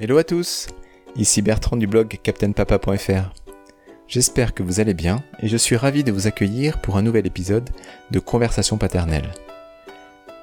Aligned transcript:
Hello 0.00 0.18
à 0.18 0.24
tous, 0.24 0.66
ici 1.14 1.40
Bertrand 1.40 1.76
du 1.76 1.86
blog 1.86 2.18
captainpapa.fr. 2.20 3.32
J'espère 4.08 4.52
que 4.52 4.64
vous 4.64 4.80
allez 4.80 4.92
bien 4.92 5.22
et 5.38 5.46
je 5.46 5.56
suis 5.56 5.76
ravi 5.76 6.02
de 6.02 6.10
vous 6.10 6.26
accueillir 6.26 6.80
pour 6.80 6.96
un 6.96 7.02
nouvel 7.02 7.28
épisode 7.28 7.70
de 8.10 8.18
Conversation 8.18 8.76
paternelle. 8.76 9.30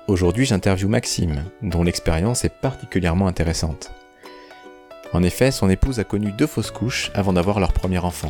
Aujourd'hui 0.08 0.46
j'interviewe 0.46 0.88
Maxime, 0.88 1.44
dont 1.62 1.84
l'expérience 1.84 2.46
est 2.46 2.62
particulièrement 2.62 3.28
intéressante. 3.28 3.92
En 5.12 5.22
effet, 5.22 5.52
son 5.52 5.70
épouse 5.70 6.00
a 6.00 6.06
connu 6.06 6.32
deux 6.32 6.48
fausses 6.48 6.72
couches 6.72 7.12
avant 7.14 7.34
d'avoir 7.34 7.60
leur 7.60 7.74
premier 7.74 8.00
enfant. 8.00 8.30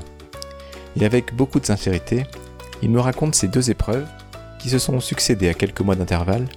Et 0.99 1.05
avec 1.05 1.35
beaucoup 1.35 1.59
de 1.59 1.67
sincérité, 1.67 2.23
il 2.81 2.89
me 2.89 2.99
raconte 2.99 3.35
ces 3.35 3.47
deux 3.47 3.69
épreuves 3.69 4.07
qui 4.57 4.71
se 4.71 4.79
sont 4.79 4.99
succédées 4.99 5.49
à 5.49 5.53
quelques 5.53 5.81
mois 5.81 5.95
d'intervalle 5.95 6.47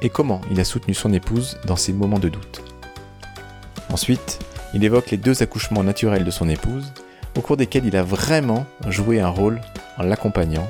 et 0.00 0.08
comment 0.08 0.40
il 0.50 0.58
a 0.60 0.64
soutenu 0.64 0.94
son 0.94 1.12
épouse 1.12 1.58
dans 1.66 1.76
ces 1.76 1.92
moments 1.92 2.18
de 2.18 2.30
doute. 2.30 2.63
Ensuite, 3.94 4.40
il 4.74 4.82
évoque 4.82 5.12
les 5.12 5.16
deux 5.16 5.40
accouchements 5.44 5.84
naturels 5.84 6.24
de 6.24 6.30
son 6.32 6.48
épouse, 6.48 6.92
au 7.38 7.42
cours 7.42 7.56
desquels 7.56 7.86
il 7.86 7.94
a 7.94 8.02
vraiment 8.02 8.66
joué 8.88 9.20
un 9.20 9.28
rôle 9.28 9.60
en 9.98 10.02
l'accompagnant, 10.02 10.66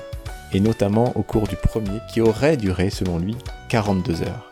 et 0.52 0.60
notamment 0.60 1.10
au 1.16 1.22
cours 1.22 1.48
du 1.48 1.56
premier 1.56 2.00
qui 2.12 2.20
aurait 2.20 2.58
duré, 2.58 2.90
selon 2.90 3.18
lui, 3.18 3.34
42 3.70 4.24
heures. 4.24 4.50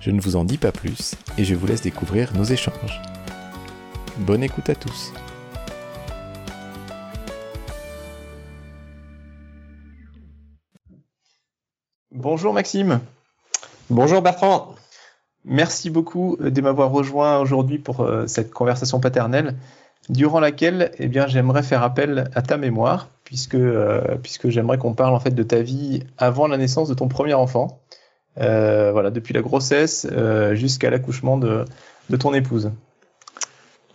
Je 0.00 0.10
ne 0.10 0.20
vous 0.20 0.34
en 0.34 0.42
dis 0.42 0.58
pas 0.58 0.72
plus, 0.72 1.14
et 1.38 1.44
je 1.44 1.54
vous 1.54 1.68
laisse 1.68 1.82
découvrir 1.82 2.32
nos 2.34 2.42
échanges. 2.42 3.00
Bonne 4.16 4.42
écoute 4.42 4.68
à 4.68 4.74
tous. 4.74 5.12
Bonjour 12.10 12.52
Maxime. 12.52 12.98
Bonjour 13.90 14.22
Bertrand. 14.22 14.74
Merci 15.48 15.90
beaucoup 15.90 16.36
de 16.40 16.60
m'avoir 16.60 16.90
rejoint 16.90 17.38
aujourd'hui 17.38 17.78
pour 17.78 18.00
euh, 18.00 18.26
cette 18.26 18.52
conversation 18.52 18.98
paternelle, 18.98 19.54
durant 20.08 20.40
laquelle 20.40 20.90
eh 20.98 21.06
bien, 21.06 21.28
j'aimerais 21.28 21.62
faire 21.62 21.84
appel 21.84 22.28
à 22.34 22.42
ta 22.42 22.56
mémoire, 22.56 23.10
puisque, 23.22 23.54
euh, 23.54 24.16
puisque 24.20 24.48
j'aimerais 24.48 24.76
qu'on 24.76 24.94
parle 24.94 25.14
en 25.14 25.20
fait 25.20 25.30
de 25.30 25.42
ta 25.44 25.62
vie 25.62 26.02
avant 26.18 26.48
la 26.48 26.56
naissance 26.56 26.88
de 26.88 26.94
ton 26.94 27.06
premier 27.06 27.34
enfant, 27.34 27.80
euh, 28.40 28.90
voilà, 28.90 29.10
depuis 29.10 29.34
la 29.34 29.40
grossesse 29.40 30.06
jusqu'à 30.52 30.90
l'accouchement 30.90 31.38
de, 31.38 31.64
de 32.10 32.16
ton 32.16 32.34
épouse. 32.34 32.72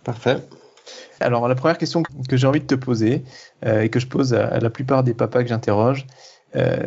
Parfait. 0.04 0.38
Alors 1.20 1.46
la 1.48 1.54
première 1.54 1.76
question 1.76 2.02
que 2.02 2.36
j'ai 2.36 2.46
envie 2.46 2.60
de 2.60 2.66
te 2.66 2.74
poser 2.74 3.22
et 3.64 3.90
que 3.90 4.00
je 4.00 4.06
pose 4.06 4.32
à, 4.34 4.58
la 4.58 4.70
plupart 4.70 5.04
des 5.04 5.14
papas 5.14 5.42
que 5.42 5.48
j'interroge, 5.50 6.06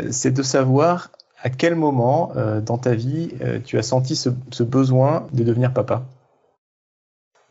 c'est 0.09 0.31
de 0.31 0.43
savoir 0.43 1.11
à 1.45 1.49
quel 1.51 1.75
moment 1.75 2.31
euh, 2.35 2.59
dans 2.59 2.79
ta 2.79 2.95
vie 2.95 3.29
euh, 3.41 3.59
tu 3.63 3.77
as 3.77 3.83
senti 3.83 4.15
ce, 4.15 4.29
besoin 4.63 5.27
de 5.31 5.43
devenir 5.43 5.71
papa? 5.71 6.03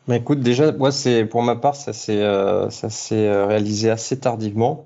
Mais 0.07 0.17
écoute, 0.17 0.41
déjà, 0.41 0.73
moi, 0.73 0.91
c'est 0.91 1.25
pour 1.25 1.41
ma 1.41 1.55
part, 1.55 1.77
ça 1.77 1.93
s'est 1.93 2.21
euh, 2.21 2.67
réalisé 3.47 3.89
assez 3.89 4.19
tardivement. 4.19 4.85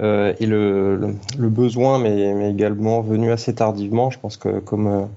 et 0.00 0.46
le, 0.46 0.96
le, 1.38 1.48
besoin 1.50 1.98
m'est 1.98 2.50
également 2.50 3.02
venu 3.02 3.30
assez 3.30 3.54
tardivement. 3.54 4.08
Je 4.08 4.18
pense 4.18 4.38
que 4.38 4.60
comme, 4.60 5.08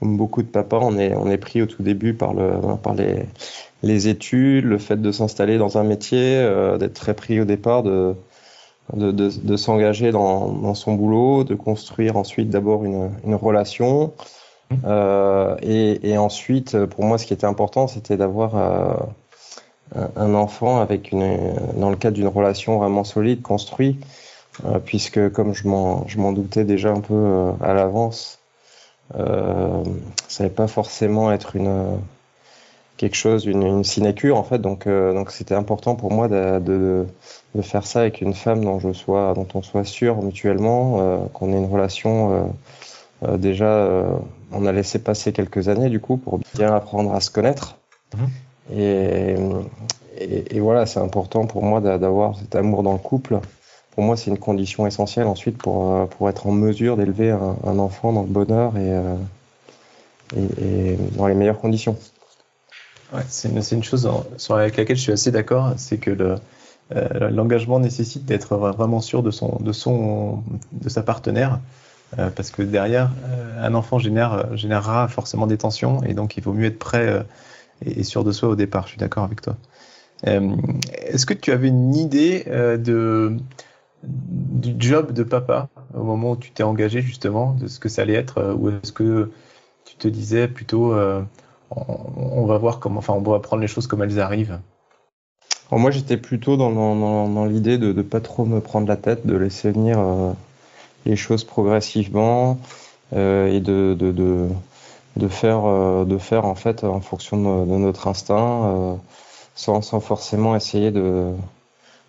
comme 0.00 0.16
beaucoup 0.16 0.42
de 0.42 0.48
papas, 0.48 0.80
on 0.80 0.96
est, 0.96 1.14
on 1.14 1.30
est 1.30 1.36
pris 1.36 1.60
au 1.60 1.66
tout 1.66 1.82
début 1.82 2.14
par, 2.14 2.32
le, 2.32 2.58
par 2.82 2.94
les, 2.94 3.26
les 3.82 4.08
études, 4.08 4.64
le 4.64 4.78
fait 4.78 5.00
de 5.00 5.12
s'installer 5.12 5.58
dans 5.58 5.76
un 5.76 5.84
métier, 5.84 6.38
d'être 6.80 6.94
très 6.94 7.12
pris 7.12 7.38
au 7.40 7.44
départ, 7.44 7.82
de, 7.82 8.16
de, 8.92 9.10
de, 9.10 9.30
de 9.30 9.56
s'engager 9.56 10.12
dans, 10.12 10.52
dans, 10.52 10.74
son 10.74 10.94
boulot, 10.94 11.44
de 11.44 11.54
construire 11.54 12.16
ensuite 12.16 12.50
d'abord 12.50 12.84
une, 12.84 13.10
une, 13.24 13.34
relation. 13.34 14.12
Mmh. 14.70 14.74
Euh, 14.84 15.56
et, 15.62 16.10
et, 16.10 16.18
ensuite, 16.18 16.84
pour 16.86 17.04
moi, 17.04 17.18
ce 17.18 17.26
qui 17.26 17.32
était 17.32 17.46
important, 17.46 17.86
c'était 17.86 18.16
d'avoir 18.16 18.56
euh, 18.56 20.06
un 20.16 20.34
enfant 20.34 20.80
avec 20.80 21.12
une, 21.12 21.54
dans 21.76 21.90
le 21.90 21.96
cadre 21.96 22.16
d'une 22.16 22.28
relation 22.28 22.78
vraiment 22.78 23.04
solide, 23.04 23.42
construite, 23.42 24.04
euh, 24.66 24.78
puisque 24.78 25.32
comme 25.32 25.54
je 25.54 25.66
m'en 25.66 26.32
doutais 26.32 26.64
déjà 26.64 26.90
un 26.90 27.00
peu 27.00 27.52
à 27.62 27.72
l'avance, 27.74 28.38
ça 29.12 29.82
n'allait 30.40 30.54
pas 30.54 30.66
forcément 30.66 31.30
être 31.30 31.56
une 31.56 31.98
quelque 32.96 33.16
chose, 33.16 33.46
une, 33.46 33.62
une 33.62 33.84
sinécure 33.84 34.36
en 34.36 34.44
fait. 34.44 34.58
Donc 34.58 34.86
donc 34.86 35.30
c'était 35.30 35.54
important 35.54 35.96
pour 35.96 36.12
moi 36.12 36.28
de, 36.28 36.58
de 36.60 37.06
de 37.54 37.62
faire 37.62 37.86
ça 37.86 38.00
avec 38.00 38.20
une 38.20 38.34
femme 38.34 38.64
dont 38.64 38.78
je 38.80 38.92
sois, 38.92 39.34
dont 39.34 39.46
on 39.54 39.62
soit 39.62 39.84
sûr 39.84 40.20
mutuellement, 40.22 41.00
euh, 41.00 41.18
qu'on 41.32 41.52
ait 41.52 41.56
une 41.56 41.70
relation. 41.70 42.32
Euh, 42.32 42.44
euh, 43.28 43.36
déjà, 43.36 44.04
on 44.52 44.66
a 44.66 44.72
laissé 44.72 44.98
passer 44.98 45.32
quelques 45.32 45.68
années 45.68 45.88
du 45.88 46.00
coup 46.00 46.16
pour 46.16 46.40
bien 46.54 46.74
apprendre 46.74 47.14
à 47.14 47.20
se 47.20 47.30
connaître. 47.30 47.76
Mhm. 48.16 48.28
Et, 48.76 49.36
et, 50.56 50.60
voilà, 50.60 50.86
c'est 50.86 51.00
important 51.00 51.44
pour 51.44 51.62
moi 51.62 51.80
d'avoir 51.80 52.38
cet 52.38 52.54
amour 52.54 52.82
dans 52.82 52.92
le 52.92 52.98
couple. 52.98 53.40
Pour 53.94 54.04
moi, 54.04 54.16
c'est 54.16 54.30
une 54.30 54.38
condition 54.38 54.86
essentielle 54.86 55.26
ensuite 55.26 55.58
pour, 55.58 56.08
pour 56.08 56.28
être 56.28 56.46
en 56.46 56.52
mesure 56.52 56.96
d'élever 56.96 57.30
un, 57.30 57.78
enfant 57.78 58.12
dans 58.12 58.22
le 58.22 58.28
bonheur 58.28 58.72
et, 58.78 58.98
et, 60.36 60.96
dans 61.16 61.26
les 61.26 61.34
meilleures 61.34 61.60
conditions. 61.60 61.96
C'est 63.28 63.48
une, 63.72 63.84
chose 63.84 64.08
sur 64.36 64.56
laquelle 64.56 64.96
je 64.96 65.02
suis 65.02 65.12
assez 65.12 65.30
d'accord, 65.30 65.74
c'est 65.76 65.98
que 65.98 66.38
euh, 66.92 67.30
l'engagement 67.30 67.80
nécessite 67.80 68.24
d'être 68.24 68.56
vraiment 68.56 69.00
sûr 69.00 69.22
de 69.22 69.30
son, 69.30 69.58
de 69.60 69.72
son, 69.72 70.42
de 70.72 70.88
sa 70.88 71.02
partenaire, 71.02 71.60
euh, 72.18 72.30
parce 72.30 72.50
que 72.50 72.62
derrière, 72.62 73.10
euh, 73.24 73.66
un 73.66 73.74
enfant 73.74 73.98
générera 73.98 75.08
forcément 75.08 75.46
des 75.46 75.56
tensions, 75.56 76.02
et 76.02 76.14
donc 76.14 76.36
il 76.36 76.42
vaut 76.42 76.52
mieux 76.52 76.66
être 76.66 76.78
prêt 76.78 77.24
et, 77.84 78.04
sûr 78.04 78.24
de 78.24 78.32
soi 78.32 78.50
au 78.50 78.56
départ. 78.56 78.84
Je 78.84 78.90
suis 78.90 78.98
d'accord 78.98 79.24
avec 79.24 79.40
toi. 79.40 79.56
Est-ce 80.24 81.26
que 81.26 81.34
tu 81.34 81.52
avais 81.52 81.68
une 81.68 81.94
idée 81.94 82.44
de 82.46 83.36
du 84.06 84.74
job 84.78 85.12
de 85.12 85.22
papa 85.22 85.68
au 85.94 86.02
moment 86.02 86.32
où 86.32 86.36
tu 86.36 86.50
t'es 86.50 86.62
engagé 86.62 87.00
justement, 87.00 87.54
de 87.54 87.68
ce 87.68 87.78
que 87.78 87.88
ça 87.88 88.02
allait 88.02 88.14
être, 88.14 88.54
ou 88.58 88.68
est-ce 88.68 88.92
que 88.92 89.30
tu 89.86 89.96
te 89.96 90.08
disais 90.08 90.46
plutôt 90.46 90.94
on, 91.70 92.44
va 92.46 92.58
voir 92.58 92.78
comment, 92.78 92.98
enfin 92.98 93.14
on 93.14 93.20
va 93.20 93.40
prendre 93.40 93.62
les 93.62 93.68
choses 93.68 93.86
comme 93.86 94.02
elles 94.02 94.20
arrivent 94.20 94.58
moi, 95.78 95.90
j'étais 95.90 96.16
plutôt 96.16 96.56
dans, 96.56 96.70
dans, 96.70 97.28
dans 97.28 97.44
l'idée 97.44 97.78
de 97.78 97.92
ne 97.92 98.02
pas 98.02 98.20
trop 98.20 98.44
me 98.44 98.60
prendre 98.60 98.86
la 98.86 98.96
tête, 98.96 99.26
de 99.26 99.36
laisser 99.36 99.70
venir 99.70 99.98
euh, 99.98 100.32
les 101.06 101.16
choses 101.16 101.44
progressivement 101.44 102.58
euh, 103.12 103.48
et 103.48 103.60
de, 103.60 103.96
de, 103.98 104.12
de, 104.12 104.48
de 105.16 105.28
faire, 105.28 105.64
euh, 105.64 106.04
de 106.04 106.18
faire 106.18 106.44
en 106.44 106.54
fait 106.54 106.84
en 106.84 107.00
fonction 107.00 107.36
de, 107.38 107.70
de 107.70 107.76
notre 107.76 108.08
instinct, 108.08 108.98
sans, 109.54 109.82
sans 109.82 110.00
forcément 110.00 110.54
essayer 110.56 110.90
de, 110.90 111.32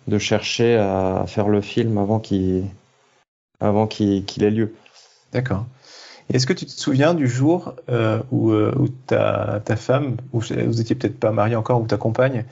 de 0.06 0.18
chercher 0.18 0.76
à 0.76 1.24
faire 1.26 1.48
le 1.48 1.60
film 1.60 1.98
avant 1.98 2.18
qu'il 2.18 2.64
avant 3.58 3.86
qu'il 3.86 4.44
ait 4.44 4.50
lieu. 4.50 4.74
D'accord. 5.32 5.64
Est-ce 6.32 6.46
que 6.46 6.52
tu 6.52 6.66
te 6.66 6.70
souviens 6.70 7.14
du 7.14 7.28
jour 7.28 7.74
euh, 7.88 8.20
où, 8.32 8.52
où 8.52 8.88
ta, 9.06 9.60
ta 9.64 9.76
femme, 9.76 10.16
ou 10.32 10.40
vous 10.40 10.80
étiez 10.80 10.96
peut-être 10.96 11.20
pas 11.20 11.30
marié 11.30 11.54
encore, 11.56 11.80
ou 11.80 11.86
ta 11.86 11.96
compagne, 11.96 12.44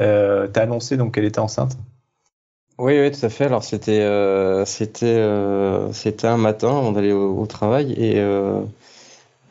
euh, 0.00 0.48
T'as 0.48 0.62
annoncé 0.62 0.96
donc 0.96 1.14
qu'elle 1.14 1.24
était 1.24 1.38
enceinte? 1.38 1.76
Oui, 2.78 2.98
oui, 2.98 3.10
tout 3.10 3.24
à 3.26 3.28
fait. 3.28 3.44
Alors 3.44 3.62
c'était 3.62 4.00
euh, 4.00 4.64
euh, 5.02 5.92
un 6.22 6.36
matin 6.38 6.78
avant 6.78 6.92
d'aller 6.92 7.12
au, 7.12 7.46
travail 7.46 7.92
et 7.92 8.18
euh, 8.18 8.62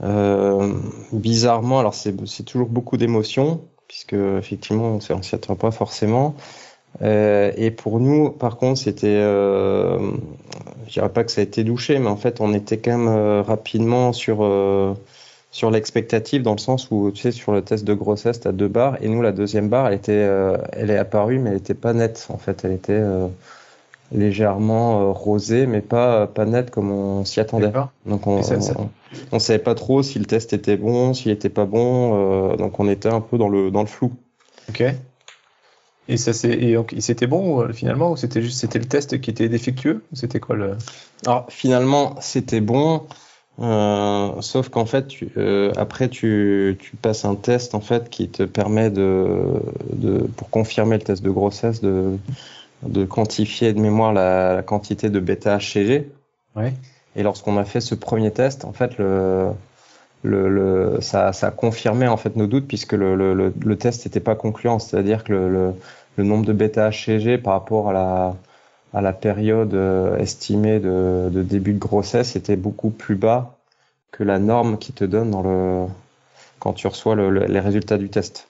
euh, 0.02 0.74
bizarrement, 1.12 1.80
alors 1.80 1.94
c'est 1.94 2.16
c'est 2.26 2.44
toujours 2.44 2.70
beaucoup 2.70 2.98
d'émotions 2.98 3.62
puisque 3.88 4.14
effectivement 4.14 5.00
on 5.12 5.22
s'y 5.22 5.36
attend 5.36 5.56
pas 5.56 5.70
forcément. 5.70 6.36
Euh, 7.02 7.52
et 7.56 7.72
pour 7.72 8.00
nous, 8.00 8.30
par 8.30 8.58
contre, 8.58 8.80
c'était, 8.80 9.08
euh, 9.08 10.12
je 10.88 10.94
dirais 10.94 11.10
pas 11.10 11.24
que 11.24 11.32
ça 11.32 11.42
a 11.42 11.44
été 11.44 11.64
douché, 11.64 12.00
mais 12.00 12.10
en 12.10 12.18
fait, 12.18 12.42
on 12.42 12.54
était 12.54 12.78
quand 12.78 12.98
même 12.98 13.42
rapidement 13.42 14.14
sur 14.14 14.44
sur 15.52 15.72
l'expectative 15.72 16.44
dans 16.44 16.54
le 16.54 16.60
sens 16.60 16.90
où 16.92 17.12
tu 17.12 17.22
sais 17.22 17.32
sur 17.32 17.52
le 17.52 17.62
test 17.62 17.84
de 17.84 17.94
grossesse 17.94 18.40
tu 18.42 18.48
as 18.48 18.52
deux 18.52 18.68
barres 18.68 18.98
et 19.02 19.08
nous 19.08 19.22
la 19.22 19.32
deuxième 19.32 19.70
barre 19.70 19.88
elle 19.88 19.96
était 19.96 20.12
euh, 20.12 20.58
elle 20.74 20.92
est 20.92 20.98
apparue 20.98 21.40
mais 21.40 21.52
elle 21.52 21.58
était 21.58 21.74
pas 21.74 21.94
nette 21.94 22.28
en 22.30 22.38
fait. 22.38 22.64
Elle 22.64 22.74
était 22.74 22.94
euh, 22.94 23.28
légèrement 24.12 25.02
euh, 25.02 25.12
rosée 25.12 25.66
mais 25.66 25.82
pas 25.82 26.28
pas 26.28 26.46
nette 26.46 26.70
comme 26.70 26.92
on 26.92 27.26
s'y 27.26 27.40
attendait. 27.40 27.72
Donc 28.06 28.28
on, 28.28 28.42
on, 29.32 29.40
savait 29.40 29.60
pas 29.60 29.76
trop 29.76 30.04
si 30.04 30.20
le 30.20 30.26
test 30.26 30.54
était 30.54 30.78
bon 30.78 31.14
s'il 31.14 31.32
était 31.32 31.50
pas 31.50 31.66
bon 31.66 32.56
donc 32.56 32.80
on 32.80 32.88
était 32.88 33.10
un 33.10 33.22
peu 33.22 33.38
dans 33.38 33.50
le 33.50 33.72
dans 33.72 33.82
le 33.82 33.88
flou. 33.88 34.12
Ok 34.70 34.84
et 36.10 36.18
ça 36.18 36.34
c'est 36.34 36.76
c'était 37.00 37.28
bon 37.28 37.72
finalement 37.72 38.12
ou 38.12 38.18
c'était 38.18 38.42
juste 38.42 38.60
c'était 38.60 38.80
le 38.80 38.86
test 38.86 39.22
qui 39.22 39.30
était 39.30 39.48
défectueux 39.48 40.04
c'était 40.14 40.42
quoi 40.42 40.58
le? 40.58 40.78
Alors 41.26 41.46
finalement 41.50 42.16
c'était 42.20 42.62
bon 42.62 43.04
euh, 43.62 44.42
sauf 44.42 44.70
qu'en 44.70 44.86
fait, 44.86 45.08
tu, 45.08 45.30
euh, 45.38 45.74
après, 45.76 46.08
tu, 46.08 46.78
tu, 46.80 46.96
passes 46.96 47.26
un 47.26 47.36
test 47.36 47.76
en 47.76 47.82
fait 47.82 48.10
qui 48.10 48.30
te 48.30 48.44
permet 48.44 48.90
de, 48.90 49.44
de 49.92 50.20
pour 50.38 50.50
confirmer 50.50 50.96
le 50.98 51.04
test 51.04 51.22
de 51.22 51.30
grossesse, 51.30 51.82
de, 51.82 52.18
de 52.84 53.04
quantifier 53.04 53.74
de 53.74 53.80
mémoire 53.82 54.14
la, 54.14 54.56
la 54.56 54.64
quantité 54.64 55.10
de 55.10 55.20
bêta-HCG. 55.20 56.10
Ouais. 56.56 56.74
Et 57.18 57.24
lorsqu'on 57.24 57.58
a 57.58 57.66
fait 57.66 57.82
ce 57.82 57.96
premier 57.96 58.32
test, 58.32 58.64
en 58.64 58.72
fait, 58.72 58.98
le, 58.98 59.50
le, 60.24 60.98
ça, 61.02 61.34
ça 61.34 61.48
a 61.48 61.52
confirmé 61.52 62.08
en 62.08 62.18
fait 62.18 62.38
nos 62.38 62.48
doutes 62.48 62.68
puisque 62.68 62.94
le, 62.94 63.16
le, 63.16 63.54
le 63.54 63.78
test 63.78 64.06
n'était 64.06 64.20
pas 64.22 64.36
concluant, 64.36 64.80
c'est-à-dire 64.80 65.26
que 65.26 65.34
le, 65.34 65.74
le, 66.18 66.24
nombre 66.24 66.46
de 66.46 66.54
bêta-HCG 66.54 67.38
par 67.38 67.54
rapport 67.54 67.90
à 67.90 67.94
la, 67.94 68.36
à 68.94 69.02
la 69.02 69.14
période 69.14 69.74
euh, 69.74 70.18
estimée 70.18 70.80
de, 70.80 71.30
de, 71.32 71.42
début 71.44 71.74
de 71.74 71.80
grossesse 71.80 72.36
était 72.36 72.56
beaucoup 72.56 72.90
plus 72.90 73.16
bas 73.16 73.56
que 74.12 74.24
la 74.24 74.40
norme 74.40 74.78
qui 74.78 74.92
te 74.92 75.04
donne 75.04 75.32
dans 75.32 75.42
le, 75.42 75.86
quand 76.60 76.74
tu 76.74 76.88
reçois 76.88 77.16
les 77.16 77.60
résultats 77.60 77.98
du 77.98 78.10
test. 78.10 78.48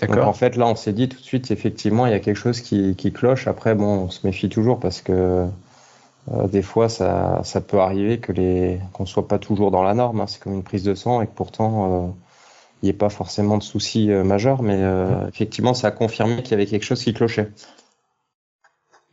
Donc 0.00 0.16
en 0.18 0.32
fait 0.32 0.54
là 0.54 0.66
on 0.68 0.76
s'est 0.76 0.92
dit 0.92 1.08
tout 1.08 1.18
de 1.18 1.24
suite 1.24 1.50
effectivement 1.50 2.06
il 2.06 2.12
y 2.12 2.14
a 2.14 2.20
quelque 2.20 2.36
chose 2.36 2.60
qui, 2.60 2.94
qui 2.94 3.12
cloche. 3.12 3.48
Après 3.48 3.74
bon 3.74 4.04
on 4.04 4.10
se 4.10 4.24
méfie 4.24 4.48
toujours 4.48 4.78
parce 4.78 5.00
que 5.00 5.48
euh, 6.32 6.46
des 6.46 6.62
fois, 6.62 6.88
ça, 6.88 7.40
ça, 7.44 7.60
peut 7.60 7.80
arriver 7.80 8.18
que 8.18 8.32
les 8.32 8.80
qu'on 8.92 9.06
soit 9.06 9.26
pas 9.28 9.38
toujours 9.38 9.70
dans 9.70 9.82
la 9.82 9.94
norme. 9.94 10.20
Hein. 10.20 10.26
C'est 10.26 10.42
comme 10.42 10.54
une 10.54 10.62
prise 10.62 10.82
de 10.82 10.94
sang 10.94 11.22
et 11.22 11.26
que 11.26 11.34
pourtant 11.34 12.08
euh, 12.08 12.08
il 12.82 12.86
n'y 12.86 12.90
ait 12.90 12.94
pas 12.94 13.08
forcément 13.08 13.58
de 13.58 13.62
soucis 13.62 14.10
euh, 14.10 14.24
majeurs, 14.24 14.62
mais 14.62 14.80
effectivement, 15.28 15.74
ça 15.74 15.88
a 15.88 15.90
confirmé 15.90 16.42
qu'il 16.42 16.52
y 16.52 16.54
avait 16.54 16.66
quelque 16.66 16.84
chose 16.84 17.02
qui 17.02 17.12
clochait. 17.12 17.50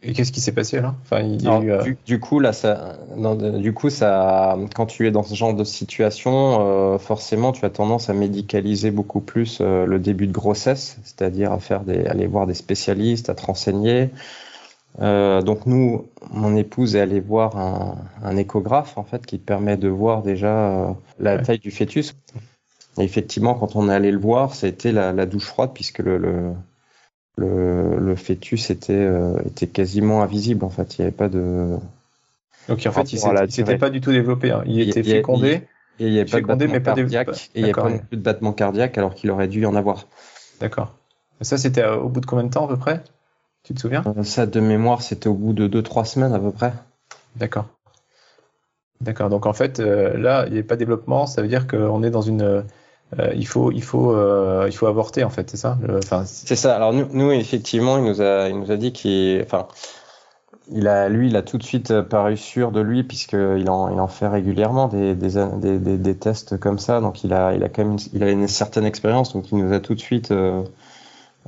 Et 0.03 0.13
qu'est-ce 0.13 0.31
qui 0.31 0.41
s'est 0.41 0.51
passé 0.51 0.81
là? 0.81 0.93
Enfin, 1.01 1.23
du, 2.05 2.19
coup, 2.19 2.39
là, 2.39 2.53
ça, 2.53 2.95
du 3.57 3.73
coup, 3.73 3.89
ça, 3.89 4.55
quand 4.75 4.85
tu 4.85 5.07
es 5.07 5.11
dans 5.11 5.23
ce 5.23 5.33
genre 5.33 5.55
de 5.55 5.63
situation, 5.63 6.99
forcément, 6.99 7.51
tu 7.53 7.65
as 7.65 7.71
tendance 7.71 8.07
à 8.11 8.13
médicaliser 8.13 8.91
beaucoup 8.91 9.19
plus 9.19 9.61
le 9.61 9.97
début 9.97 10.27
de 10.27 10.31
grossesse, 10.31 10.99
c'est-à-dire 11.03 11.51
à 11.51 11.59
faire 11.59 11.81
des, 11.81 12.05
aller 12.05 12.27
voir 12.27 12.45
des 12.45 12.53
spécialistes, 12.53 13.29
à 13.29 13.33
te 13.33 13.43
renseigner. 13.47 14.11
Euh, 15.01 15.41
donc 15.41 15.65
nous, 15.65 16.07
mon 16.31 16.55
épouse 16.55 16.95
est 16.95 17.01
allée 17.01 17.19
voir 17.19 17.57
un, 17.57 17.97
un, 18.23 18.37
échographe 18.37 18.97
en 18.97 19.03
fait 19.03 19.25
qui 19.25 19.37
permet 19.37 19.75
de 19.75 19.89
voir 19.89 20.21
déjà 20.21 20.69
euh, 20.69 20.93
la 21.19 21.39
taille 21.39 21.59
du 21.59 21.71
fœtus. 21.71 22.15
Et 22.97 23.03
effectivement, 23.03 23.55
quand 23.55 23.75
on 23.75 23.89
est 23.89 23.93
allé 23.93 24.11
le 24.11 24.19
voir, 24.19 24.55
c'était 24.55 24.91
la, 24.91 25.11
la, 25.11 25.25
douche 25.25 25.45
froide 25.45 25.71
puisque 25.73 25.99
le, 25.99 26.17
le, 26.17 26.53
le, 27.37 27.99
le 27.99 28.15
fœtus 28.15 28.69
était, 28.69 28.93
euh, 28.93 29.37
était 29.45 29.67
quasiment 29.67 30.21
invisible 30.21 30.63
en 30.63 30.69
fait. 30.69 30.97
Il 30.97 31.01
n'y 31.01 31.07
avait 31.07 31.15
pas 31.15 31.27
de. 31.27 31.77
Donc 32.69 32.85
en 32.85 32.91
fait, 32.91 33.13
il 33.13 33.19
s'était 33.51 33.77
pas 33.77 33.89
du 33.89 34.01
tout 34.01 34.11
développé. 34.11 34.51
Hein. 34.51 34.63
Il, 34.65 34.79
était 34.79 35.03
fécondé. 35.03 35.61
et 35.99 36.07
il 36.07 36.13
n'y 36.13 36.19
avait 36.19 36.29
pas 36.29 36.41
de 36.41 36.45
battement 36.45 36.79
cardiaque. 36.79 37.49
Et 37.53 37.59
il 37.59 37.63
n'y 37.65 37.71
avait 37.71 37.99
pas 37.99 38.15
de 38.15 38.21
battement 38.21 38.53
cardiaque 38.53 38.97
alors 38.97 39.13
qu'il 39.13 39.29
aurait 39.31 39.47
dû 39.47 39.61
y 39.61 39.65
en 39.65 39.75
avoir. 39.75 40.07
D'accord. 40.59 40.95
Ça, 41.41 41.57
c'était 41.57 41.85
au 41.85 42.07
bout 42.07 42.21
de 42.21 42.25
combien 42.25 42.45
de 42.45 42.49
temps 42.49 42.65
à 42.65 42.69
peu 42.69 42.77
près? 42.77 43.03
Tu 43.63 43.73
te 43.73 43.79
souviens? 43.81 44.03
Euh, 44.05 44.23
Ça, 44.23 44.45
de 44.45 44.59
mémoire, 44.59 45.01
c'était 45.01 45.27
au 45.27 45.33
bout 45.33 45.53
de 45.53 45.67
2-3 45.67 46.05
semaines 46.05 46.33
à 46.33 46.39
peu 46.39 46.51
près. 46.51 46.71
D'accord. 47.35 47.65
D'accord. 49.01 49.29
Donc 49.29 49.45
en 49.45 49.53
fait, 49.53 49.79
euh, 49.79 50.17
là, 50.17 50.45
il 50.47 50.53
n'y 50.53 50.59
a 50.59 50.63
pas 50.63 50.75
de 50.75 50.79
développement. 50.79 51.27
Ça 51.27 51.41
veut 51.41 51.47
dire 51.47 51.67
qu'on 51.67 52.01
est 52.03 52.09
dans 52.09 52.21
une. 52.21 52.63
Euh, 53.19 53.31
il 53.35 53.47
faut, 53.47 53.71
il 53.71 53.83
faut, 53.83 54.15
il 54.65 54.71
faut 54.71 54.87
avorter 54.87 55.23
en 55.23 55.29
fait, 55.29 55.49
c'est 55.49 55.57
ça. 55.57 55.77
C'est 56.25 56.55
ça. 56.55 56.75
Alors 56.75 56.93
nous, 56.93 57.31
effectivement, 57.31 57.97
il 57.97 58.03
nous 58.03 58.21
a, 58.21 58.49
il 58.49 58.59
nous 58.59 58.71
a 58.71 58.77
dit 58.77 58.91
qu'il, 58.91 59.41
enfin, 59.43 59.67
il 60.71 60.87
a, 60.87 61.07
lui, 61.07 61.27
il 61.27 61.35
a 61.35 61.43
tout 61.43 61.57
de 61.57 61.63
suite 61.63 62.01
paru 62.01 62.35
sûr 62.35 62.71
de 62.71 62.81
lui 62.81 63.03
puisqu'il 63.03 63.69
en, 63.69 63.89
il 63.89 63.99
en 63.99 64.07
fait 64.07 64.27
régulièrement 64.27 64.87
des, 64.87 65.13
des, 65.15 65.97
des, 65.97 66.15
tests 66.17 66.57
comme 66.57 66.79
ça. 66.79 66.99
Donc 66.99 67.23
il 67.23 67.33
a, 67.33 67.53
il 67.53 67.63
a 67.63 67.69
quand 67.69 67.83
même, 67.83 67.93
une, 67.93 67.99
il 68.13 68.23
a 68.23 68.31
une 68.31 68.47
certaine 68.47 68.85
expérience. 68.85 69.33
Donc 69.33 69.51
il 69.51 69.57
nous 69.59 69.73
a 69.73 69.79
tout 69.79 69.93
de 69.93 69.99
suite 69.99 70.33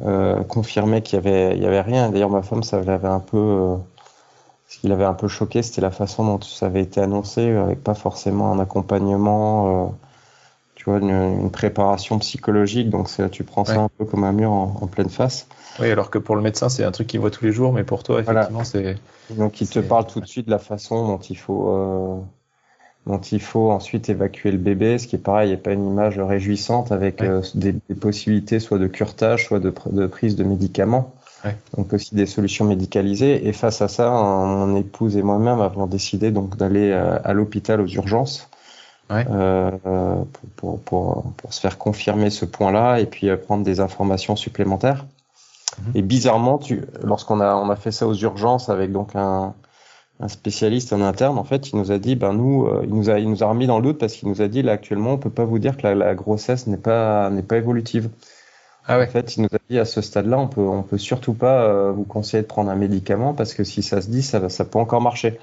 euh, 0.06 0.44
confirmait 0.44 1.02
qu'il 1.02 1.16
y 1.16 1.20
avait, 1.20 1.56
il 1.58 1.64
y 1.64 1.66
avait 1.66 1.82
rien. 1.82 2.10
D'ailleurs, 2.12 2.30
ma 2.30 2.44
femme, 2.44 2.62
ça 2.64 2.80
l'avait 2.82 3.08
un 3.08 3.20
peu, 3.20 3.38
euh, 3.38 3.76
ce 4.68 4.80
qui 4.80 4.88
l'avait 4.88 5.06
un 5.06 5.16
peu 5.16 5.28
choqué, 5.28 5.64
c'était 5.64 5.82
la 5.82 5.92
façon 5.92 6.24
dont 6.26 6.42
ça 6.42 6.68
avait 6.68 6.82
été 6.82 7.02
annoncé, 7.02 7.50
avec 7.50 7.84
pas 7.84 7.96
forcément 7.96 8.52
un 8.52 8.60
accompagnement, 8.60 9.88
euh, 9.88 9.90
vois, 10.90 11.00
une, 11.00 11.50
préparation 11.52 12.20
psychologique. 12.20 12.90
Donc, 12.90 13.10
tu 13.32 13.44
prends 13.44 13.66
ça 13.66 13.82
un 13.82 13.90
peu 13.90 14.06
comme 14.06 14.24
un 14.24 14.34
mur 14.34 14.52
en, 14.52 14.88
pleine 14.88 15.10
face. 15.10 15.48
Oui, 15.80 15.92
alors 15.92 16.10
que 16.10 16.18
pour 16.18 16.36
le 16.36 16.42
médecin, 16.42 16.70
c'est 16.70 16.84
un 16.84 16.92
truc 16.92 17.08
qu'il 17.08 17.20
voit 17.20 17.32
tous 17.32 17.46
les 17.46 17.52
jours, 17.52 17.74
mais 17.74 17.84
pour 17.84 18.04
toi, 18.04 18.22
effectivement, 18.22 18.64
c'est. 18.64 18.96
Donc, 19.30 19.62
il 19.62 19.70
te 19.70 19.80
parle 19.80 20.08
tout 20.08 20.22
de 20.22 20.26
suite 20.26 20.46
de 20.46 20.52
la 20.52 20.60
façon 20.60 21.08
dont 21.08 21.20
il 21.20 21.38
faut 21.38 21.70
euh, 21.70 22.20
dont 23.08 23.20
il 23.20 23.42
faut 23.42 23.72
ensuite 23.72 24.10
évacuer 24.10 24.52
le 24.52 24.58
bébé, 24.58 24.98
ce 24.98 25.08
qui 25.08 25.16
est 25.16 25.20
pareil, 25.20 25.52
n'est 25.52 25.58
pas 25.58 25.72
une 25.72 25.88
image 25.88 26.20
réjouissante 26.20 26.92
avec 26.92 27.22
euh, 27.22 27.42
des, 27.56 27.74
possibilités 28.00 28.60
soit 28.60 28.80
de 28.80 28.88
curtage, 28.88 29.46
soit 29.46 29.60
de, 29.60 29.72
prise 30.08 30.36
de 30.36 30.44
médicaments. 30.44 31.14
Donc 31.78 31.94
aussi 31.94 32.14
des 32.14 32.26
solutions 32.26 32.66
médicalisées. 32.66 33.48
Et 33.48 33.54
face 33.54 33.82
à 33.82 33.88
ça, 33.88 34.10
mon 34.10 34.76
épouse 34.76 35.16
et 35.16 35.22
moi-même 35.22 35.62
avons 35.62 35.88
décidé 35.88 36.32
donc 36.32 36.58
d'aller 36.58 36.92
euh, 36.92 37.18
à, 37.24 37.32
l'hôpital 37.32 37.80
aux 37.80 37.88
urgences 37.88 38.50
euh, 39.12 39.72
pour, 40.56 40.80
pour, 40.82 41.34
pour, 41.38 41.54
se 41.54 41.60
faire 41.62 41.78
confirmer 41.78 42.30
ce 42.30 42.46
point-là 42.46 43.00
et 43.00 43.06
puis 43.06 43.30
prendre 43.38 43.64
des 43.64 43.80
informations 43.80 44.36
supplémentaires. 44.36 45.06
Mhm. 45.80 45.92
Et 45.96 46.02
bizarrement, 46.02 46.60
lorsqu'on 47.04 47.40
a, 47.40 47.56
on 47.56 47.70
a 47.70 47.76
fait 47.76 47.92
ça 47.92 48.08
aux 48.08 48.16
urgences 48.16 48.70
avec 48.70 48.92
donc 48.92 49.16
un, 49.16 49.54
un 50.20 50.28
spécialiste 50.28 50.94
en 50.94 51.02
interne, 51.02 51.38
en 51.38 51.44
fait, 51.44 51.70
il 51.72 51.78
nous 51.78 51.92
a 51.92 52.00
dit, 52.00 52.16
ben 52.16 52.34
nous, 52.34 52.66
euh, 52.66 52.82
il 52.84 52.94
nous 52.94 53.10
a, 53.10 53.20
il 53.20 53.30
nous 53.30 53.44
a 53.44 53.48
remis 53.48 53.68
dans 53.68 53.78
le 53.78 53.84
doute 53.84 54.00
parce 54.00 54.14
qu'il 54.14 54.28
nous 54.30 54.42
a 54.42 54.48
dit, 54.48 54.64
là 54.64 54.72
actuellement, 54.74 55.14
on 55.14 55.18
peut 55.18 55.30
pas 55.30 55.46
vous 55.46 55.60
dire 55.60 55.78
que 55.78 55.88
la, 55.88 56.16
grossesse 56.16 56.68
n'est 56.68 56.78
pas, 56.78 57.30
n'est 57.30 57.44
pas 57.44 57.58
évolutive. 57.58 58.10
Ah 58.88 58.98
ouais. 58.98 59.08
En 59.08 59.12
fait, 59.12 59.36
il 59.36 59.44
nous 59.44 59.50
a 59.54 59.60
dit 59.70 59.78
à 59.78 59.86
ce 59.86 60.02
stade-là, 60.02 60.40
on 60.40 60.48
peut, 60.48 60.62
on 60.62 60.82
peut 60.82 60.98
surtout 60.98 61.34
pas 61.34 61.62
euh, 61.64 61.92
vous 61.92 62.06
conseiller 62.06 62.42
de 62.42 62.48
prendre 62.48 62.72
un 62.72 62.76
médicament 62.76 63.34
parce 63.34 63.54
que 63.54 63.64
si 63.64 63.84
ça 63.84 64.02
se 64.02 64.10
dit, 64.10 64.24
ça, 64.24 64.50
ça 64.50 64.66
peut 64.66 64.80
encore 64.80 65.02
marcher. 65.02 65.40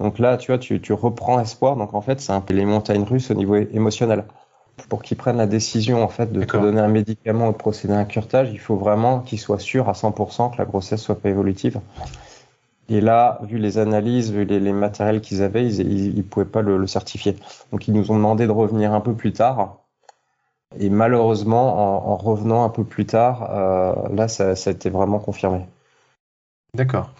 Donc 0.00 0.18
là, 0.18 0.36
tu 0.36 0.50
vois, 0.50 0.58
tu, 0.58 0.80
tu 0.80 0.92
reprends 0.92 1.40
espoir. 1.40 1.76
Donc 1.76 1.94
en 1.94 2.00
fait, 2.00 2.20
c'est 2.20 2.32
un 2.32 2.40
peu 2.40 2.54
les 2.54 2.64
montagnes 2.64 3.04
russes 3.04 3.30
au 3.30 3.34
niveau 3.34 3.56
émotionnel. 3.56 4.24
Pour 4.90 5.02
qu'ils 5.02 5.16
prennent 5.16 5.38
la 5.38 5.46
décision 5.46 6.02
en 6.02 6.08
fait 6.08 6.30
de 6.32 6.44
te 6.44 6.56
donner 6.58 6.80
un 6.80 6.88
médicament 6.88 7.48
ou 7.48 7.52
de 7.52 7.56
procéder 7.56 7.94
à 7.94 7.98
un 7.98 8.04
curtage, 8.04 8.50
il 8.52 8.60
faut 8.60 8.76
vraiment 8.76 9.20
qu'ils 9.20 9.40
soient 9.40 9.58
sûrs 9.58 9.88
à 9.88 9.92
100% 9.92 10.52
que 10.52 10.58
la 10.58 10.66
grossesse 10.66 11.00
soit 11.00 11.18
pas 11.18 11.30
évolutive. 11.30 11.80
Et 12.88 13.00
là, 13.00 13.40
vu 13.42 13.58
les 13.58 13.78
analyses, 13.78 14.32
vu 14.32 14.44
les, 14.44 14.72
matériels 14.72 15.20
qu'ils 15.20 15.42
avaient, 15.42 15.66
ils 15.66 16.14
ne 16.14 16.22
pouvaient 16.22 16.46
pas 16.46 16.62
le, 16.62 16.86
certifier. 16.86 17.36
Donc 17.72 17.88
ils 17.88 17.94
nous 17.94 18.10
ont 18.10 18.16
demandé 18.16 18.46
de 18.46 18.52
revenir 18.52 18.92
un 18.92 19.00
peu 19.00 19.14
plus 19.14 19.32
tard. 19.32 19.78
Et 20.78 20.90
malheureusement, 20.90 22.10
en, 22.12 22.16
revenant 22.16 22.64
un 22.64 22.68
peu 22.68 22.84
plus 22.84 23.06
tard, 23.06 23.50
euh, 23.50 24.14
là, 24.14 24.28
ça, 24.28 24.54
ça, 24.54 24.70
a 24.70 24.72
été 24.72 24.90
vraiment 24.90 25.18
confirmé. 25.18 25.66
D'accord. 26.74 27.10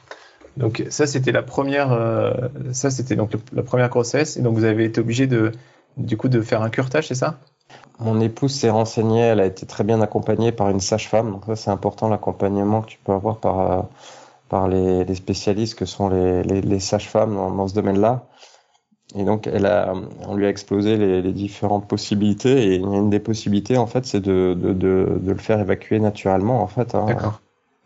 Donc 0.56 0.84
ça, 0.88 1.06
c'était 1.06 1.32
la 1.32 1.42
première, 1.42 1.92
euh, 1.92 2.32
ça 2.72 2.90
c'était 2.90 3.16
donc 3.16 3.32
la 3.52 3.62
première 3.62 3.88
grossesse. 3.88 4.36
Et 4.36 4.42
donc 4.42 4.56
vous 4.56 4.64
avez 4.64 4.84
été 4.84 5.00
obligé 5.00 5.26
de, 5.26 5.52
du 5.96 6.16
coup, 6.16 6.28
de 6.28 6.40
faire 6.40 6.62
un 6.62 6.70
curtage, 6.70 7.08
c'est 7.08 7.14
ça? 7.14 7.38
Mon 7.98 8.20
épouse 8.20 8.54
s'est 8.54 8.70
renseignée. 8.70 9.20
Elle 9.20 9.40
a 9.40 9.46
été 9.46 9.66
très 9.66 9.84
bien 9.84 10.00
accompagnée 10.00 10.52
par 10.52 10.70
une 10.70 10.80
sage-femme. 10.80 11.30
Donc 11.30 11.44
ça, 11.46 11.56
c'est 11.56 11.70
important 11.70 12.08
l'accompagnement 12.08 12.82
que 12.82 12.88
tu 12.88 12.98
peux 13.04 13.12
avoir 13.12 13.38
par 13.38 13.60
euh, 13.60 13.82
par 14.48 14.68
les, 14.68 15.04
les, 15.04 15.14
spécialistes 15.16 15.76
que 15.76 15.86
sont 15.86 16.08
les, 16.08 16.44
les, 16.44 16.60
les 16.60 16.78
sages-femmes 16.78 17.34
dans, 17.34 17.50
dans, 17.50 17.66
ce 17.66 17.74
domaine-là. 17.74 18.26
Et 19.16 19.24
donc, 19.24 19.48
elle 19.48 19.66
a, 19.66 19.92
on 20.28 20.36
lui 20.36 20.46
a 20.46 20.48
explosé 20.48 20.96
les, 20.96 21.20
les, 21.20 21.32
différentes 21.32 21.88
possibilités. 21.88 22.72
Et 22.72 22.76
une 22.76 23.10
des 23.10 23.18
possibilités, 23.18 23.76
en 23.76 23.86
fait, 23.86 24.06
c'est 24.06 24.20
de, 24.20 24.56
de, 24.56 24.72
de, 24.72 25.18
de, 25.20 25.32
le 25.32 25.38
faire 25.38 25.58
évacuer 25.58 25.98
naturellement, 25.98 26.62
en 26.62 26.68
fait. 26.68 26.94
Hein. 26.94 27.06
D'accord. 27.06 27.40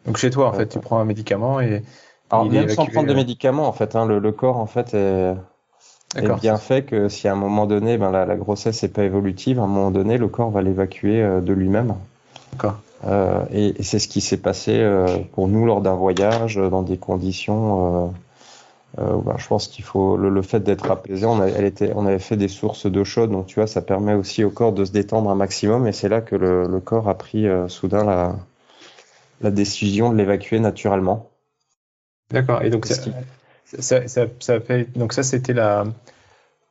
Donc 0.05 0.19
chez 0.19 0.29
toi, 0.29 0.49
en 0.49 0.53
fait, 0.53 0.67
tu 0.67 0.79
prends 0.79 0.99
un 1.01 1.05
médicament 1.05 1.61
et. 1.61 1.83
Alors, 2.31 2.47
même 2.47 2.69
sans 2.69 2.87
prendre 2.87 3.09
de 3.09 3.13
euh, 3.13 3.17
médicaments, 3.17 3.67
en 3.69 3.73
fait, 3.73 3.97
hein, 3.97 4.07
le, 4.07 4.19
le, 4.19 4.33
corps, 4.33 4.59
en 4.59 4.67
fait, 4.67 4.95
est, 4.95 5.35
est 6.17 6.41
bien 6.41 6.57
fait 6.57 6.83
que 6.83 7.09
si 7.09 7.29
à 7.29 7.33
un 7.33 7.37
moment 7.37 7.67
donné, 7.67 7.99
ben, 7.99 8.11
la, 8.11 8.25
la 8.27 8.37
grossesse 8.37 8.83
n'est 8.83 8.89
pas 8.89 9.05
évolutive, 9.05 9.59
à 9.59 9.63
un 9.65 9.67
moment 9.67 9.91
donné, 9.91 10.19
le 10.19 10.29
corps 10.29 10.51
va 10.51 10.63
l'évacuer 10.63 11.23
euh, 11.23 11.41
de 11.41 11.53
lui-même. 11.53 11.95
D'accord. 12.53 12.77
Euh, 13.07 13.45
et, 13.51 13.81
et 13.81 13.83
c'est 13.83 13.99
ce 13.99 14.09
qui 14.09 14.21
s'est 14.21 14.37
passé 14.37 14.73
euh, 14.77 15.07
pour 15.33 15.49
nous 15.49 15.65
lors 15.65 15.81
d'un 15.81 15.95
voyage 15.95 16.59
euh, 16.59 16.69
dans 16.69 16.83
des 16.83 16.99
conditions. 16.99 18.13
Ben, 18.99 19.37
je 19.39 19.47
pense 19.47 19.69
qu'il 19.69 19.85
faut 19.85 20.17
le, 20.17 20.29
le 20.31 20.43
fait 20.43 20.61
d'être 20.61 20.91
apaisé. 20.91 21.25
On, 21.25 21.41
a, 21.41 21.47
elle 21.47 21.65
était, 21.65 21.93
on 21.95 22.07
avait 22.07 22.19
fait 22.19 22.37
des 22.37 22.49
sources 22.49 22.87
d'eau 22.87 23.05
chaude, 23.05 23.31
donc 23.31 23.47
tu 23.47 23.55
vois, 23.55 23.69
ça 23.69 23.81
permet 23.81 24.15
aussi 24.15 24.43
au 24.43 24.51
corps 24.51 24.73
de 24.73 24.85
se 24.85 24.91
détendre 24.91 25.31
un 25.31 25.37
maximum. 25.37 25.87
Et 25.87 25.93
c'est 25.93 26.09
là 26.09 26.21
que 26.21 26.35
le, 26.35 26.67
le, 26.67 26.81
corps 26.81 27.09
a 27.09 27.15
pris 27.15 27.47
soudain 27.69 28.05
la, 28.05 28.35
la 29.41 29.51
décision 29.53 30.11
de 30.11 30.17
l'évacuer 30.17 30.59
naturellement. 30.59 31.30
D'accord. 32.31 32.63
Et 32.63 32.71
donc 32.71 32.87
ça, 32.87 32.95
ça, 33.65 34.09
ça, 34.09 34.27
ça, 34.39 34.61
fait 34.61 34.97
donc 34.97 35.13
ça 35.13 35.23
c'était 35.23 35.53
la 35.53 35.85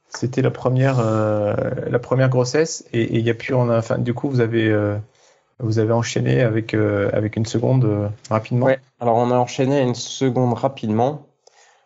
c'était 0.09 0.41
la 0.41 0.51
première 0.51 0.99
euh, 0.99 1.53
la 1.87 1.99
première 1.99 2.29
grossesse 2.29 2.85
et 2.93 3.17
il 3.17 3.25
y 3.25 3.29
a 3.29 3.33
plus 3.33 3.53
en 3.53 3.69
enfin 3.69 3.97
du 3.97 4.13
coup 4.13 4.29
vous 4.29 4.41
avez 4.41 4.67
euh, 4.67 4.97
vous 5.59 5.79
avez 5.79 5.91
enchaîné 5.91 6.41
avec, 6.41 6.73
euh, 6.73 7.09
avec 7.13 7.35
une 7.35 7.45
seconde 7.45 8.09
rapidement 8.29 8.65
Ouais, 8.67 8.79
alors 8.99 9.17
on 9.17 9.29
a 9.31 9.35
enchaîné 9.35 9.81
une 9.81 9.95
seconde 9.95 10.53
rapidement. 10.53 11.25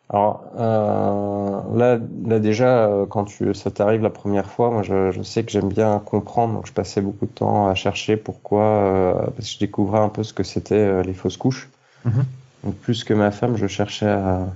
Alors 0.10 0.44
là, 0.56 1.98
là 2.26 2.40
déjà, 2.40 2.92
quand 3.10 3.24
tu, 3.24 3.56
ça 3.56 3.72
t'arrive 3.72 4.04
la 4.04 4.12
première 4.12 4.46
fois, 4.46 4.70
moi 4.70 4.84
je, 4.84 5.10
je 5.10 5.24
sais 5.24 5.44
que 5.44 5.50
j'aime 5.50 5.70
bien 5.70 5.98
comprendre, 6.06 6.54
donc 6.54 6.68
je 6.68 6.74
passais 6.74 7.02
beaucoup 7.02 7.26
de 7.26 7.32
temps 7.32 7.68
à 7.68 7.74
chercher 7.74 8.16
pourquoi, 8.16 9.32
parce 9.36 9.48
que 9.48 9.54
je 9.54 9.60
découvrais 9.60 10.02
un 10.02 10.10
peu 10.10 10.22
ce 10.22 10.34
que 10.34 10.44
c'était 10.44 11.02
les 11.02 11.14
fausses 11.16 11.38
couches. 11.38 11.68
Mm-hmm. 12.06 12.24
Donc 12.64 12.76
plus 12.76 13.04
que 13.04 13.14
ma 13.14 13.32
femme, 13.32 13.58
je 13.58 13.68
cherchais 13.68 14.08
à, 14.08 14.48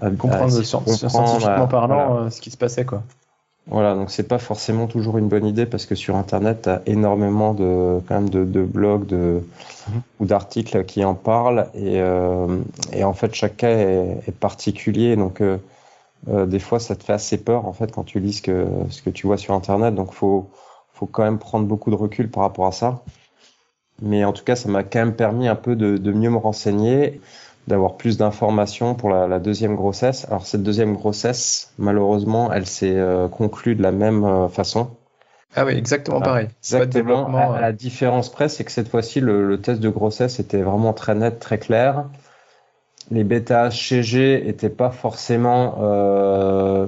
à 0.00 0.10
comprendre, 0.10 0.58
à, 0.58 0.62
scientifiquement 0.62 1.66
parlant 1.68 2.30
ce 2.30 2.40
qui 2.40 2.50
se 2.50 2.56
passait 2.56 2.84
quoi. 2.84 3.02
Voilà, 3.70 3.94
donc 3.94 4.10
c'est 4.10 4.26
pas 4.26 4.38
forcément 4.38 4.86
toujours 4.86 5.18
une 5.18 5.28
bonne 5.28 5.44
idée 5.44 5.66
parce 5.66 5.84
que 5.84 5.94
sur 5.94 6.16
Internet, 6.16 6.62
tu 6.62 6.68
as 6.70 6.80
énormément 6.86 7.52
de, 7.52 8.00
quand 8.08 8.14
même 8.14 8.30
de, 8.30 8.44
de 8.44 8.62
blogs 8.62 9.06
de, 9.06 9.42
ou 10.20 10.24
d'articles 10.24 10.84
qui 10.84 11.04
en 11.04 11.14
parlent 11.14 11.68
et, 11.74 12.00
euh, 12.00 12.46
et, 12.92 13.04
en 13.04 13.12
fait 13.12 13.34
chaque 13.34 13.58
cas 13.58 13.68
est, 13.68 14.22
est 14.26 14.32
particulier 14.32 15.16
donc 15.16 15.42
euh, 15.42 15.58
euh, 16.28 16.46
des 16.46 16.60
fois 16.60 16.80
ça 16.80 16.96
te 16.96 17.04
fait 17.04 17.12
assez 17.12 17.36
peur 17.36 17.66
en 17.66 17.74
fait 17.74 17.92
quand 17.92 18.04
tu 18.04 18.20
lis 18.20 18.34
ce 18.34 18.42
que, 18.42 18.66
ce 18.88 19.02
que 19.02 19.10
tu 19.10 19.26
vois 19.26 19.36
sur 19.36 19.52
Internet 19.52 19.94
donc 19.94 20.12
faut 20.12 20.48
faut 20.94 21.06
quand 21.06 21.22
même 21.22 21.38
prendre 21.38 21.66
beaucoup 21.66 21.90
de 21.90 21.94
recul 21.94 22.28
par 22.28 22.42
rapport 22.42 22.66
à 22.66 22.72
ça. 22.72 23.02
Mais 24.00 24.24
en 24.24 24.32
tout 24.32 24.44
cas, 24.44 24.56
ça 24.56 24.68
m'a 24.68 24.84
quand 24.84 25.00
même 25.00 25.14
permis 25.14 25.48
un 25.48 25.56
peu 25.56 25.76
de, 25.76 25.96
de 25.96 26.12
mieux 26.12 26.30
me 26.30 26.36
renseigner 26.36 27.20
d'avoir 27.66 27.96
plus 27.96 28.16
d'informations 28.16 28.94
pour 28.94 29.10
la, 29.10 29.26
la, 29.26 29.38
deuxième 29.38 29.76
grossesse. 29.76 30.26
Alors 30.28 30.46
cette 30.46 30.62
deuxième 30.62 30.94
grossesse, 30.94 31.72
malheureusement, 31.78 32.50
elle 32.50 32.66
s'est 32.66 32.96
euh, 32.96 33.28
conclue 33.28 33.74
de 33.74 33.82
la 33.82 33.92
même 33.92 34.24
euh, 34.24 34.48
façon. 34.48 34.90
Ah 35.54 35.64
oui, 35.64 35.72
exactement 35.72 36.20
pareil. 36.20 36.48
Exactement. 36.62 37.34
À, 37.34 37.60
la 37.60 37.72
différence 37.72 38.30
près, 38.30 38.48
c'est 38.48 38.64
que 38.64 38.72
cette 38.72 38.88
fois-ci, 38.88 39.20
le, 39.20 39.46
le, 39.46 39.60
test 39.60 39.80
de 39.80 39.88
grossesse 39.88 40.40
était 40.40 40.62
vraiment 40.62 40.92
très 40.92 41.14
net, 41.14 41.38
très 41.38 41.58
clair. 41.58 42.04
Les 43.10 43.24
bêta 43.24 43.70
HCG 43.70 44.48
étaient 44.48 44.68
pas 44.68 44.90
forcément 44.90 45.76
euh, 45.80 46.86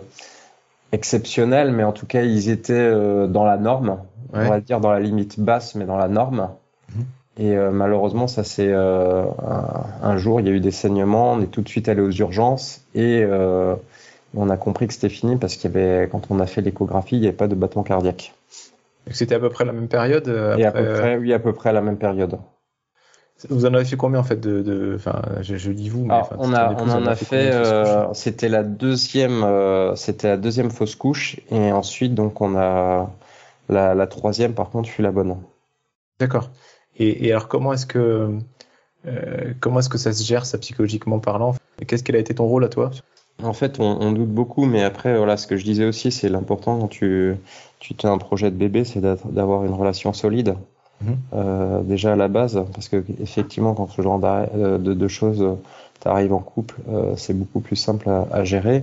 exceptionnels, 0.93 1.73
mais 1.73 1.85
en 1.85 1.93
tout 1.93 2.07
cas, 2.07 2.23
ils 2.23 2.51
étaient 2.51 2.75
euh, 2.75 3.27
dans 3.27 3.45
la 3.45 3.57
norme. 3.57 3.99
Ouais. 4.33 4.45
On 4.45 4.49
va 4.49 4.61
dire 4.61 4.81
dans 4.81 4.93
la 4.93 5.01
limite 5.01 5.41
basse, 5.41 5.75
mais 5.75 5.87
dans 5.87 5.97
la 5.97 6.09
norme. 6.09 6.51
Et 7.39 7.57
euh, 7.57 7.71
malheureusement, 7.71 8.27
ça 8.27 8.45
c'est 8.45 8.69
euh, 8.69 9.25
un, 10.03 10.17
jour, 10.19 10.41
il 10.41 10.47
y 10.47 10.51
a 10.51 10.53
eu 10.53 10.61
des 10.61 10.71
saignements, 10.71 11.33
on 11.33 11.41
est 11.41 11.47
tout 11.47 11.63
de 11.63 11.69
suite 11.69 11.89
allé 11.89 12.03
aux 12.03 12.11
urgences 12.11 12.83
et 12.95 13.23
euh, 13.23 13.75
on 14.35 14.51
a 14.51 14.57
compris 14.57 14.89
que 14.89 14.95
c'était 14.95 15.09
fini 15.09 15.37
parce 15.37 15.57
qu'il 15.57 15.71
y 15.71 15.75
avait, 15.75 16.09
quand 16.11 16.23
on 16.31 16.41
a 16.41 16.47
fait 16.47 16.61
l'échographie, 16.61 17.17
il 17.17 17.21
n'y 17.21 17.29
avait 17.29 17.37
pas 17.37 17.49
de 17.49 17.55
battement 17.55 17.83
cardiaque. 17.83 18.35
C'était 19.11 19.37
à 19.37 19.41
peu 19.41 19.49
près 19.49 19.65
la 19.65 19.73
même 19.73 19.89
période 19.89 20.29
après... 20.29 20.61
Et 20.61 20.67
à 20.67 20.73
peu 20.73 20.93
près, 20.93 21.17
oui, 21.17 21.33
à 21.33 21.39
peu 21.39 21.53
près 21.53 21.71
à 21.71 21.73
la 21.73 21.81
même 21.81 21.97
période. 21.97 22.39
Vous 23.49 23.65
en 23.65 23.73
avez 23.73 23.87
fait 23.87 23.97
combien 23.97 24.21
en 24.21 24.23
fait 24.23 24.39
de, 24.39 24.61
de 24.61 24.93
enfin, 24.97 25.23
je, 25.41 25.57
je, 25.57 25.71
dis 25.71 25.89
vous, 25.89 26.05
mais 26.05 26.13
Alors, 26.13 26.35
on, 26.37 26.53
a, 26.53 26.75
on 26.75 26.91
en 26.91 27.07
a 27.07 27.15
fait, 27.15 27.55
c'était 28.13 28.51
la 28.51 28.63
deuxième, 28.63 29.47
c'était 29.97 30.29
la 30.29 30.37
deuxième 30.37 30.71
fausse 30.71 30.95
couche 30.95 31.41
et 31.51 31.73
ensuite 31.73 32.15
donc 32.15 32.43
on 32.43 32.55
a 32.59 33.11
la, 33.71 33.95
la 33.95 34.07
troisième 34.07 34.53
par 34.53 34.69
contre 34.69 34.91
fut 34.91 35.01
la 35.01 35.11
bonne. 35.11 35.37
D'accord. 36.19 36.51
Et, 37.01 37.27
et 37.27 37.33
alors, 37.33 37.49
comment 37.49 37.73
est-ce 37.73 37.87
que 37.87 38.39
euh, 39.07 39.55
comment 39.61 39.81
est-ce 39.81 39.89
que 39.89 39.99
ça 39.99 40.13
se 40.13 40.23
gère, 40.23 40.47
ça 40.47 40.59
psychologiquement 40.59 41.19
parlant? 41.19 41.57
Qu'est-ce 41.87 42.05
quel 42.05 42.17
a 42.17 42.19
été 42.19 42.35
ton 42.35 42.47
rôle 42.47 42.65
à 42.65 42.69
toi? 42.69 42.91
En 43.43 43.55
fait, 43.55 43.81
on, 43.81 44.01
on, 44.01 44.13
doute 44.13 44.29
beaucoup, 44.29 44.67
mais 44.67 44.83
après, 44.83 45.17
voilà, 45.17 45.39
ce 45.39 45.47
que 45.47 45.57
je 45.57 45.65
disais 45.65 45.87
aussi, 45.87 46.13
c'est 46.13 46.29
l'important 46.29 46.79
quand 46.79 46.89
tu 46.89 47.37
tu 47.81 47.95
as 48.05 48.11
un 48.11 48.19
projet 48.19 48.51
de 48.51 48.57
bébé, 48.57 48.85
c'est 48.85 49.01
d'avoir 49.01 49.65
une 49.65 49.73
relation 49.73 50.13
solide. 50.13 50.57
Mmh. 51.03 51.13
Euh, 51.33 51.81
déjà 51.81 52.13
à 52.13 52.17
la 52.17 52.29
base, 52.29 52.63
parce 52.75 52.91
que 52.91 53.03
effectivement, 53.23 53.73
quand 53.73 53.89
ce 53.89 54.03
genre 54.03 54.21
euh, 54.23 54.77
de, 54.77 54.93
de 54.93 55.09
choses 55.09 55.41
euh, 55.41 55.55
t'arrive 56.01 56.35
en 56.35 56.41
couple, 56.41 56.77
euh, 56.91 57.15
c'est 57.17 57.33
beaucoup 57.33 57.61
plus 57.61 57.77
simple 57.77 58.11
à, 58.11 58.27
à, 58.31 58.45
gérer. 58.45 58.83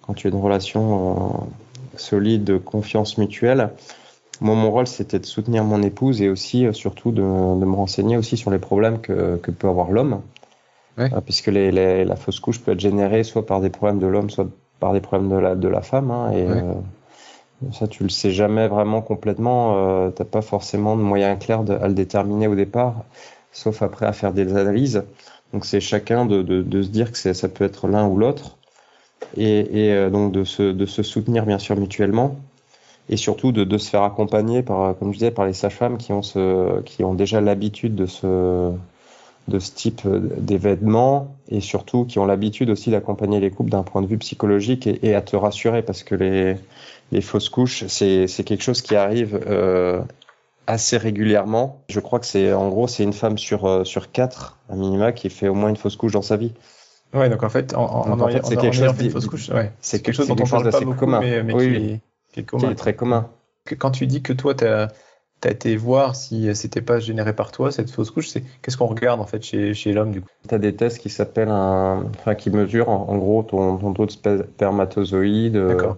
Quand 0.00 0.14
tu 0.14 0.26
as 0.26 0.30
une 0.30 0.40
relation 0.40 1.46
solide, 1.94 2.44
de 2.44 2.56
confiance 2.56 3.18
mutuelle, 3.18 3.68
moi, 4.40 4.54
mon 4.54 4.70
rôle, 4.70 4.86
c'était 4.86 5.18
de 5.18 5.26
soutenir 5.26 5.64
mon 5.64 5.82
épouse 5.82 6.22
et 6.22 6.28
aussi, 6.28 6.66
euh, 6.66 6.72
surtout, 6.72 7.10
de, 7.10 7.22
de, 7.22 7.64
me 7.64 7.74
renseigner 7.74 8.16
aussi 8.16 8.36
sur 8.36 8.50
les 8.50 8.58
problèmes 8.58 9.00
que, 9.00 9.36
que 9.36 9.50
peut 9.50 9.68
avoir 9.68 9.90
l'homme. 9.90 10.20
Ouais. 10.96 11.12
Euh, 11.12 11.20
puisque 11.20 11.48
les, 11.48 11.70
les, 11.70 12.04
la 12.04 12.16
fausse 12.16 12.40
couche 12.40 12.60
peut 12.60 12.72
être 12.72 12.80
générée 12.80 13.24
soit 13.24 13.46
par 13.46 13.60
des 13.60 13.70
problèmes 13.70 13.98
de 13.98 14.06
l'homme, 14.06 14.30
soit 14.30 14.46
par 14.80 14.92
des 14.92 15.00
problèmes 15.00 15.30
de 15.30 15.36
la, 15.36 15.54
de 15.54 15.68
la 15.68 15.82
femme. 15.82 16.10
Hein, 16.10 16.30
et 16.32 16.44
ouais. 16.44 16.62
euh, 16.62 17.72
ça, 17.72 17.88
tu 17.88 18.04
le 18.04 18.08
sais 18.08 18.30
jamais 18.30 18.68
vraiment 18.68 19.02
complètement. 19.02 19.76
Euh, 19.76 20.10
T'as 20.10 20.24
pas 20.24 20.42
forcément 20.42 20.96
de 20.96 21.02
moyen 21.02 21.34
clair 21.36 21.64
de, 21.64 21.74
à 21.74 21.88
le 21.88 21.94
déterminer 21.94 22.46
au 22.46 22.54
départ, 22.54 23.04
sauf 23.52 23.82
après 23.82 24.06
à 24.06 24.12
faire 24.12 24.32
des 24.32 24.56
analyses. 24.56 25.02
Donc, 25.52 25.64
c'est 25.64 25.80
chacun 25.80 26.26
de, 26.26 26.42
de, 26.42 26.62
de, 26.62 26.82
se 26.82 26.88
dire 26.88 27.10
que 27.10 27.18
ça 27.18 27.48
peut 27.48 27.64
être 27.64 27.88
l'un 27.88 28.06
ou 28.06 28.18
l'autre. 28.18 28.56
Et, 29.36 29.86
et 29.86 29.92
euh, 29.92 30.10
donc, 30.10 30.30
de 30.30 30.44
se, 30.44 30.62
de 30.62 30.86
se 30.86 31.02
soutenir, 31.02 31.44
bien 31.44 31.58
sûr, 31.58 31.76
mutuellement 31.76 32.36
et 33.08 33.16
surtout 33.16 33.52
de, 33.52 33.64
de, 33.64 33.78
se 33.78 33.90
faire 33.90 34.02
accompagner 34.02 34.62
par, 34.62 34.96
comme 34.98 35.12
je 35.12 35.18
disais, 35.18 35.30
par 35.30 35.46
les 35.46 35.52
sages-femmes 35.52 35.98
qui 35.98 36.12
ont 36.12 36.22
ce, 36.22 36.80
qui 36.82 37.04
ont 37.04 37.14
déjà 37.14 37.40
l'habitude 37.40 37.94
de 37.94 38.06
ce, 38.06 38.72
de 39.48 39.58
ce 39.58 39.72
type 39.72 40.06
d'événements 40.06 41.34
et 41.48 41.60
surtout 41.60 42.04
qui 42.04 42.18
ont 42.18 42.26
l'habitude 42.26 42.70
aussi 42.70 42.90
d'accompagner 42.90 43.40
les 43.40 43.50
couples 43.50 43.70
d'un 43.70 43.82
point 43.82 44.02
de 44.02 44.06
vue 44.06 44.18
psychologique 44.18 44.86
et, 44.86 44.98
et, 45.02 45.14
à 45.14 45.22
te 45.22 45.36
rassurer 45.36 45.82
parce 45.82 46.02
que 46.02 46.14
les, 46.14 46.56
les 47.12 47.20
fausses 47.20 47.48
couches, 47.48 47.86
c'est 47.86 48.26
quelque 48.44 48.62
chose 48.62 48.82
qui 48.82 48.94
arrive 48.94 49.40
euh, 49.46 50.00
assez 50.66 50.98
régulièrement. 50.98 51.82
Je 51.88 52.00
crois 52.00 52.20
que 52.20 52.26
c'est, 52.26 52.52
en 52.52 52.68
gros, 52.68 52.86
c'est 52.86 53.02
une 53.02 53.14
femme 53.14 53.38
sur, 53.38 53.64
euh, 53.64 53.84
sur 53.84 54.12
quatre, 54.12 54.58
un 54.68 54.76
minima, 54.76 55.12
qui 55.12 55.30
fait 55.30 55.48
au 55.48 55.54
moins 55.54 55.70
une 55.70 55.76
fausse 55.76 55.96
couche 55.96 56.12
dans 56.12 56.22
sa 56.22 56.36
vie. 56.36 56.52
Ouais, 57.14 57.30
donc 57.30 57.42
en 57.42 57.48
fait, 57.48 57.74
en, 57.74 57.84
en, 57.84 58.20
en, 58.20 58.28
fait, 58.28 58.44
c'est 58.44 58.56
quelque 58.56 58.76
chose, 58.76 58.92
fausse 59.10 59.26
couche, 59.26 59.48
ouais. 59.48 59.72
c'est 59.80 60.02
quelque, 60.02 60.14
chose 60.14 60.28
dont 60.28 60.36
on 60.38 60.46
parle 60.46 60.70
pas 60.70 60.80
beaucoup, 60.80 60.98
commun. 60.98 61.20
mais, 61.20 61.42
mais 61.42 61.54
oui, 61.54 61.72
qui, 61.72 62.00
qui 62.42 62.56
est, 62.56 62.58
commun. 62.58 62.66
Qui 62.66 62.72
est 62.72 62.76
très 62.76 62.94
commun. 62.94 63.28
Quand 63.78 63.90
tu 63.90 64.06
dis 64.06 64.22
que 64.22 64.32
toi, 64.32 64.54
tu 64.54 64.64
as, 64.64 64.88
as, 65.44 65.50
été 65.50 65.76
voir 65.76 66.16
si 66.16 66.54
c'était 66.54 66.80
pas 66.80 67.00
généré 67.00 67.34
par 67.34 67.52
toi, 67.52 67.70
cette 67.70 67.90
fausse 67.90 68.10
couche, 68.10 68.28
c'est 68.28 68.42
qu'est-ce 68.62 68.76
qu'on 68.76 68.86
regarde 68.86 69.20
en 69.20 69.26
fait 69.26 69.42
chez, 69.42 69.74
chez 69.74 69.92
l'homme 69.92 70.10
du 70.10 70.22
coup? 70.22 70.28
Tu 70.48 70.54
as 70.54 70.58
des 70.58 70.74
tests 70.74 70.98
qui 70.98 71.10
s'appellent 71.10 71.50
un. 71.50 72.06
Enfin, 72.18 72.34
qui 72.34 72.50
mesurent 72.50 72.88
en, 72.88 73.08
en 73.08 73.16
gros 73.18 73.42
ton, 73.42 73.76
ton, 73.76 73.92
taux 73.92 74.06
de 74.06 74.12
spermatozoïdes, 74.12 75.56
euh, 75.56 75.92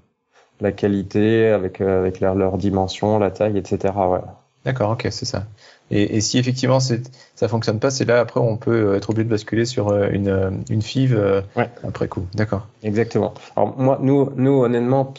la 0.61 0.73
qualité 0.73 1.49
avec, 1.49 1.81
euh, 1.81 2.01
avec 2.01 2.21
leur, 2.21 2.35
leur, 2.35 2.59
dimension, 2.59 3.19
la 3.19 3.31
taille, 3.31 3.57
etc. 3.57 3.95
Ouais. 3.97 4.19
D'accord, 4.65 4.91
ok, 4.91 5.07
c'est 5.11 5.25
ça. 5.25 5.45
Et, 5.91 6.17
et, 6.17 6.21
si 6.21 6.39
effectivement 6.39 6.79
ça 6.81 7.49
fonctionne 7.49 7.81
pas, 7.81 7.91
c'est 7.91 8.05
là 8.05 8.21
après 8.21 8.39
on 8.39 8.57
peut 8.57 8.95
être 8.95 9.11
obligé 9.11 9.25
de 9.25 9.31
basculer 9.31 9.65
sur 9.65 9.89
euh, 9.89 10.09
une, 10.13 10.63
une 10.69 10.83
FIV 10.83 11.17
ouais. 11.57 11.71
après 11.83 12.09
coup. 12.09 12.27
D'accord. 12.35 12.67
Exactement. 12.83 13.35
Alors 13.57 13.77
moi, 13.79 13.99
nous, 14.03 14.31
nous 14.37 14.63
honnêtement, 14.63 15.15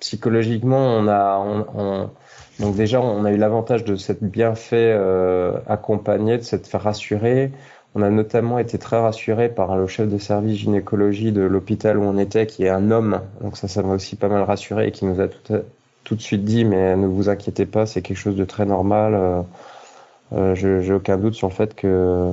psychologiquement, 0.00 0.96
on 0.96 1.06
a, 1.08 1.38
on, 1.38 1.66
on, 1.74 2.10
donc 2.60 2.76
déjà, 2.76 3.00
on 3.00 3.24
a 3.24 3.32
eu 3.32 3.38
l'avantage 3.38 3.84
de 3.84 3.96
s'être 3.96 4.22
bien 4.22 4.54
fait 4.54 4.92
euh, 4.94 5.58
accompagner, 5.66 6.36
de 6.36 6.42
s'être 6.42 6.66
fait 6.66 6.76
rassurer. 6.76 7.52
On 7.94 8.02
a 8.02 8.10
notamment 8.10 8.58
été 8.58 8.78
très 8.78 9.00
rassuré 9.00 9.48
par 9.48 9.76
le 9.76 9.86
chef 9.86 10.08
de 10.08 10.18
service 10.18 10.58
gynécologie 10.58 11.32
de 11.32 11.40
l'hôpital 11.40 11.98
où 11.98 12.02
on 12.02 12.18
était, 12.18 12.46
qui 12.46 12.64
est 12.64 12.68
un 12.68 12.90
homme. 12.90 13.20
Donc 13.40 13.56
ça, 13.56 13.66
ça 13.66 13.82
m'a 13.82 13.94
aussi 13.94 14.14
pas 14.14 14.28
mal 14.28 14.42
rassuré 14.42 14.88
et 14.88 14.90
qui 14.92 15.06
nous 15.06 15.20
a 15.20 15.28
tout, 15.28 16.14
de 16.14 16.20
suite 16.20 16.44
dit, 16.44 16.64
mais 16.64 16.96
ne 16.96 17.06
vous 17.06 17.30
inquiétez 17.30 17.66
pas, 17.66 17.86
c'est 17.86 18.02
quelque 18.02 18.18
chose 18.18 18.36
de 18.36 18.44
très 18.44 18.66
normal. 18.66 19.14
Euh, 19.14 19.42
euh, 20.34 20.54
J'ai 20.54 20.92
aucun 20.92 21.16
doute 21.16 21.34
sur 21.34 21.48
le 21.48 21.54
fait 21.54 21.74
que 21.74 22.32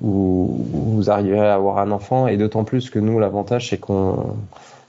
vous, 0.00 0.64
vous 0.72 1.10
arriverez 1.10 1.48
à 1.48 1.54
avoir 1.54 1.78
un 1.78 1.90
enfant 1.90 2.28
et 2.28 2.36
d'autant 2.36 2.62
plus 2.62 2.88
que 2.88 3.00
nous, 3.00 3.18
l'avantage, 3.18 3.70
c'est 3.70 3.78
qu'on 3.78 4.36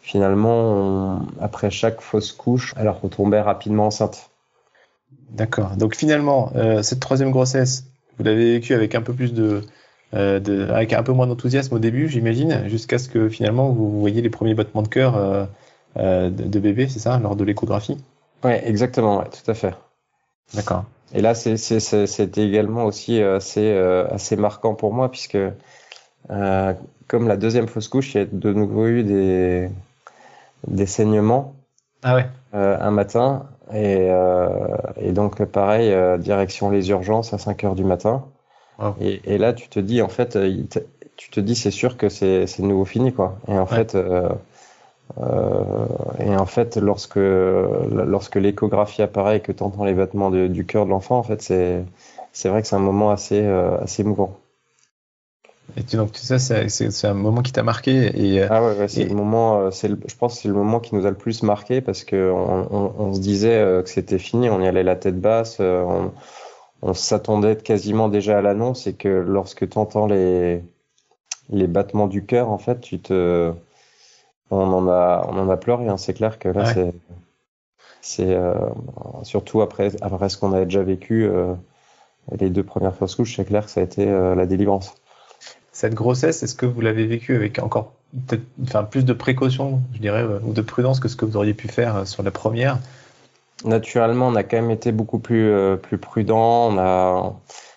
finalement, 0.02 0.74
on, 0.74 1.28
après 1.40 1.70
chaque 1.70 2.02
fausse 2.02 2.32
couche, 2.32 2.74
elle 2.78 2.90
retombait 2.90 3.42
rapidement 3.42 3.88
enceinte. 3.88 4.30
D'accord. 5.30 5.76
Donc 5.78 5.96
finalement, 5.96 6.52
euh, 6.56 6.82
cette 6.82 7.00
troisième 7.00 7.32
grossesse, 7.32 7.86
vous 8.18 8.26
l'avez 8.26 8.54
vécue 8.54 8.74
avec 8.74 8.96
un 8.96 9.02
peu 9.02 9.14
plus 9.14 9.34
de, 9.34 9.62
euh, 10.14 10.40
de, 10.40 10.68
avec 10.70 10.94
un 10.94 11.04
peu 11.04 11.14
moins 11.14 11.28
d'enthousiasme 11.28 11.76
au 11.76 11.80
début, 11.80 12.10
j'imagine, 12.10 12.68
jusqu'à 12.68 12.98
ce 12.98 13.08
que 13.08 13.30
finalement 13.30 13.70
vous 13.70 14.00
voyez 14.00 14.22
les 14.22 14.30
premiers 14.30 14.54
battements 14.54 14.82
de 14.82 14.88
cœur 14.90 15.16
euh, 15.16 16.30
de, 16.30 16.30
de, 16.30 16.60
bébé, 16.60 16.88
c'est 16.90 17.00
ça, 17.00 17.18
lors 17.20 17.36
de 17.36 17.44
l'échographie? 17.44 17.98
Ouais, 18.44 18.68
exactement, 18.68 19.20
ouais, 19.20 19.30
tout 19.30 19.50
à 19.50 19.54
fait. 19.54 19.74
D'accord. 20.54 20.86
Et 21.14 21.22
là, 21.22 21.34
c'était 21.36 22.46
également 22.46 22.86
aussi 22.86 23.22
assez, 23.22 23.72
assez 24.10 24.36
marquant 24.38 24.76
pour 24.76 24.94
moi 24.94 25.12
puisque 25.12 25.38
comme 26.28 27.28
la 27.28 27.36
deuxième 27.36 27.68
fausse 27.68 27.90
couche, 27.90 28.16
il 28.16 28.18
y 28.18 28.22
a 28.22 28.26
de 28.26 28.54
nouveau 28.54 28.88
eu 28.88 29.04
des, 29.04 29.70
des 30.68 30.86
saignements 30.86 31.56
ah 32.04 32.16
ouais. 32.16 32.28
euh, 32.54 32.78
un 32.80 32.92
matin. 32.92 33.46
Et, 33.74 34.08
euh, 34.10 34.58
et 34.98 35.12
donc, 35.12 35.44
pareil, 35.46 35.92
euh, 35.92 36.18
direction 36.18 36.70
les 36.70 36.90
urgences 36.90 37.34
à 37.34 37.38
5 37.38 37.64
heures 37.64 37.76
du 37.76 37.84
matin. 37.84 38.26
Wow. 38.80 38.96
Et, 39.00 39.22
et, 39.26 39.38
là, 39.38 39.54
tu 39.54 39.70
te 39.70 39.80
dis, 39.80 40.02
en 40.02 40.10
fait, 40.10 40.38
tu 41.16 41.30
te 41.30 41.40
dis, 41.40 41.56
c'est 41.56 41.72
sûr 41.72 41.98
que 41.98 42.10
c'est 42.10 42.46
de 42.46 42.66
nouveau 42.66 42.86
fini, 42.86 43.14
quoi. 43.14 43.38
Et 43.48 43.54
en 43.58 43.66
ouais. 43.66 43.86
fait, 43.86 43.96
euh, 45.20 45.86
et 46.20 46.36
en 46.36 46.46
fait, 46.46 46.78
lorsque, 46.78 47.18
lorsque 47.18 48.36
l'échographie 48.36 49.02
apparaît 49.02 49.38
et 49.38 49.40
que 49.42 49.52
tu 49.52 49.64
entends 49.64 49.86
les 49.86 49.94
battements 49.94 50.30
de, 50.30 50.48
du 50.48 50.66
cœur 50.66 50.86
de 50.86 50.92
l'enfant, 50.92 51.18
en 51.18 51.24
fait, 51.24 51.42
c'est 51.42 52.50
vrai 52.50 52.62
que 52.62 52.68
c'est 52.68 52.76
un 52.76 52.80
moment 52.80 53.12
assez, 53.12 53.42
euh, 53.42 53.78
assez 53.80 54.04
émouvant. 54.04 54.38
Et 55.78 55.84
tu, 55.84 55.96
donc, 55.96 56.12
tu 56.12 56.22
sais, 56.22 56.40
c'est 56.40 57.08
un 57.08 57.14
moment 57.14 57.42
qui 57.42 57.52
t'a 57.52 57.64
marqué. 57.64 58.12
Et, 58.16 58.42
ah 58.44 58.64
ouais, 58.64 58.78
ouais 58.78 58.88
c'est 58.88 59.06
le 59.06 59.16
moment, 59.16 59.60
euh, 59.60 59.70
le, 59.84 59.98
je 60.06 60.16
pense 60.16 60.36
que 60.36 60.42
c'est 60.42 60.48
le 60.48 60.54
moment 60.54 60.80
qui 60.80 60.96
nous 60.96 61.06
a 61.06 61.10
le 61.10 61.16
plus 61.16 61.44
marqué 61.44 61.82
parce 61.82 62.04
qu'on 62.04 62.18
on, 62.72 62.94
on, 62.98 63.14
se 63.14 63.20
disait 63.20 63.58
euh, 63.58 63.82
que 63.82 63.90
c'était 63.90 64.20
fini, 64.20 64.50
on 64.50 64.62
y 64.62 64.68
allait 64.68 64.84
la 64.84 64.96
tête 64.96 65.20
basse, 65.20 65.58
euh, 65.60 65.82
on, 65.82 66.12
on 66.82 66.94
s'attendait 66.94 67.56
quasiment 67.56 68.10
déjà 68.10 68.40
à 68.40 68.42
l'annonce 68.42 68.88
et 68.88 68.94
que 68.94 69.08
lorsque 69.08 69.70
tu 69.70 69.78
entends 69.78 70.08
les, 70.08 70.62
les 71.50 71.68
battements 71.68 72.08
du 72.08 72.26
cœur, 72.26 72.50
en 72.50 72.58
fait, 72.58 72.82
tu 72.82 73.00
te. 73.00 73.52
On 74.54 74.74
en 74.74 74.90
a, 74.90 75.26
on 75.30 75.38
en 75.38 75.50
a 75.50 75.56
pleuré, 75.56 75.88
hein. 75.88 75.96
c'est 75.96 76.14
clair 76.14 76.38
que 76.38 76.50
là, 76.50 76.66
ouais. 76.66 76.92
c'est. 78.02 78.36
c'est 78.36 78.38
surtout 79.24 79.62
après, 79.62 79.92
après 80.02 80.28
ce 80.28 80.38
qu'on 80.38 80.52
a 80.52 80.66
déjà 80.66 80.84
vécu, 80.84 81.30
les 82.38 82.50
deux 82.50 82.64
premières 82.64 82.94
fausses 82.94 83.16
couches, 83.16 83.38
c'est 83.38 83.46
clair 83.46 83.64
que 83.64 83.72
ça 83.72 83.80
a 83.80 83.84
été 83.84 84.06
la 84.06 84.46
délivrance. 84.46 85.01
Cette 85.72 85.94
grossesse, 85.94 86.44
est-ce 86.44 86.56
que 86.56 86.66
vous 86.66 86.82
l'avez 86.82 87.06
vécu 87.06 87.36
avec 87.36 87.60
encore 87.60 87.94
enfin, 88.64 88.84
plus 88.84 89.06
de 89.06 89.14
précautions, 89.14 89.82
je 89.94 90.00
dirais, 90.00 90.26
ou 90.44 90.54
de 90.54 90.62
prudence 90.62 91.00
que 91.00 91.08
ce 91.08 91.16
que 91.16 91.26
vous 91.26 91.38
auriez 91.38 91.54
pu 91.54 91.68
faire 91.68 92.06
sur 92.08 92.24
la 92.24 92.32
première? 92.32 92.78
Naturellement, 93.64 94.28
on 94.28 94.36
a 94.36 94.44
quand 94.44 94.58
même 94.58 94.72
été 94.72 94.92
beaucoup 94.92 95.20
plus, 95.20 95.54
plus 95.82 95.98
prudent. 95.98 96.72
On 96.72 96.78
a 96.78 97.34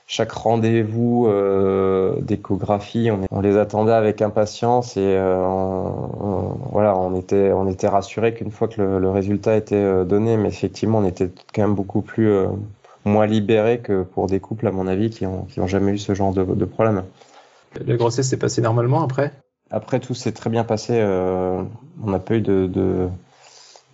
chaque 0.06 0.32
rendez-vous 0.32 1.26
euh, 1.28 2.20
d'échographie, 2.20 3.10
on, 3.30 3.40
les 3.40 3.56
attendait 3.56 3.92
avec 3.92 4.20
impatience 4.20 4.96
et 4.96 5.00
euh, 5.00 5.36
on, 5.38 6.56
voilà, 6.72 6.96
on 6.96 7.16
était, 7.16 7.52
on 7.52 7.68
était 7.68 7.88
rassuré 7.88 8.34
qu'une 8.34 8.50
fois 8.50 8.68
que 8.68 8.80
le, 8.80 9.10
résultat 9.10 9.56
était 9.56 9.76
euh, 9.76 10.04
donné, 10.04 10.36
mais 10.36 10.48
effectivement, 10.48 10.98
on 10.98 11.06
était 11.06 11.30
quand 11.54 11.62
même 11.62 11.74
beaucoup 11.74 12.02
plus 12.02 12.32
moins 13.06 13.26
libéré 13.26 13.78
que 13.78 14.02
pour 14.02 14.26
des 14.26 14.40
couples, 14.40 14.66
à 14.66 14.72
mon 14.72 14.86
avis, 14.86 15.10
qui 15.10 15.26
ont, 15.26 15.44
qui 15.44 15.60
ont 15.60 15.66
jamais 15.66 15.92
eu 15.92 15.98
ce 15.98 16.14
genre 16.14 16.32
de 16.32 16.64
problème. 16.64 17.02
La 17.84 17.96
grossesse 17.96 18.28
s'est 18.28 18.38
passée 18.38 18.60
normalement 18.62 19.02
après? 19.02 19.32
Après, 19.70 20.00
tout 20.00 20.14
s'est 20.14 20.32
très 20.32 20.50
bien 20.50 20.64
passé. 20.64 21.02
on 21.02 22.10
n'a 22.10 22.18
pas 22.18 22.34
eu 22.36 22.40
de, 22.40 22.66
de 22.66 23.08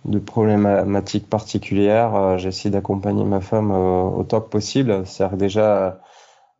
de 0.05 0.19
problématiques 0.19 1.29
particulières. 1.29 2.15
Euh, 2.15 2.37
j'ai 2.37 2.49
essayé 2.49 2.69
d'accompagner 2.69 3.23
ma 3.23 3.41
femme 3.41 3.71
euh, 3.71 4.01
autant 4.03 4.41
que 4.41 4.49
possible. 4.49 5.05
C'est-à-dire 5.05 5.37
déjà 5.37 5.99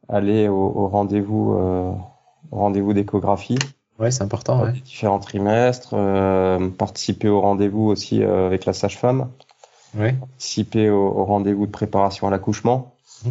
aller 0.09 0.47
au, 0.47 0.87
rendez-vous 0.87 1.53
euh, 1.53 1.91
rendez-vous 2.51 2.93
d'échographie. 2.93 3.59
Ouais, 3.99 4.11
c'est 4.11 4.23
important. 4.23 4.63
Ouais. 4.63 4.71
différents 4.71 5.19
trimestres, 5.19 5.95
participer 6.77 7.29
au 7.29 7.39
rendez-vous 7.39 7.87
aussi 7.87 8.23
avec 8.23 8.65
la 8.65 8.73
sage-femme. 8.73 9.29
Ouais. 9.95 10.13
Participer 10.13 10.89
au, 10.89 11.23
rendez-vous 11.23 11.67
de 11.67 11.71
préparation 11.71 12.27
à 12.27 12.31
l'accouchement. 12.31 12.95
Mmh. 13.23 13.29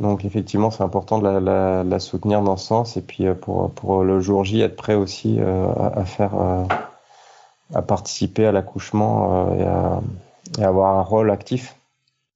Donc 0.00 0.24
effectivement, 0.24 0.70
c'est 0.70 0.82
important 0.82 1.18
de 1.18 1.24
la, 1.24 1.40
la, 1.40 1.84
la, 1.84 2.00
soutenir 2.00 2.42
dans 2.42 2.56
ce 2.56 2.66
sens 2.66 2.96
et 2.96 3.02
puis 3.02 3.26
pour, 3.40 3.70
pour 3.72 4.04
le 4.04 4.20
jour 4.20 4.44
J, 4.44 4.60
être 4.60 4.76
prêt 4.76 4.94
aussi 4.94 5.38
à, 5.38 5.98
à, 5.98 6.04
faire 6.04 6.34
à 7.74 7.82
participer 7.82 8.46
à 8.46 8.52
l'accouchement 8.52 9.50
euh, 9.50 10.00
et, 10.58 10.62
à, 10.62 10.68
avoir 10.68 10.98
un 10.98 11.02
rôle 11.02 11.30
actif. 11.30 11.76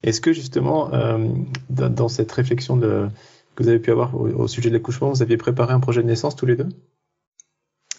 Est-ce 0.03 0.21
que 0.21 0.33
justement, 0.33 0.93
euh, 0.93 1.27
dans, 1.69 2.07
cette 2.07 2.31
réflexion 2.31 2.77
de, 2.77 3.09
que 3.55 3.63
vous 3.63 3.69
avez 3.69 3.79
pu 3.79 3.91
avoir 3.91 4.15
au, 4.15 4.47
sujet 4.47 4.69
de 4.69 4.75
l'accouchement, 4.75 5.09
vous 5.09 5.21
aviez 5.21 5.37
préparé 5.37 5.73
un 5.73 5.79
projet 5.79 6.01
de 6.01 6.07
naissance 6.07 6.35
tous 6.35 6.45
les 6.45 6.55
deux? 6.55 6.69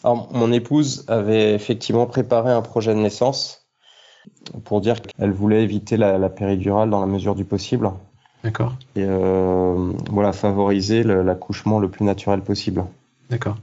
Alors, 0.05 0.33
mon 0.33 0.53
épouse 0.53 1.05
avait 1.09 1.55
effectivement 1.55 2.07
préparé 2.07 2.53
un 2.53 2.62
projet 2.62 2.95
de 2.95 3.00
naissance 3.00 3.69
pour 4.65 4.81
dire 4.81 5.03
qu'elle 5.03 5.33
voulait 5.33 5.62
éviter 5.65 5.97
la, 5.97 6.29
péridurale 6.29 6.88
dans 6.88 7.00
la 7.00 7.07
mesure 7.07 7.35
du 7.35 7.45
possible. 7.45 7.91
D'accord. 8.45 8.75
Et 8.97 9.04
euh, 9.04 9.92
voilà, 10.11 10.33
favoriser 10.33 11.02
l'accouchement 11.02 11.78
le 11.78 11.88
plus 11.88 12.04
naturel 12.04 12.40
possible. 12.40 12.85
D'accord. 13.30 13.57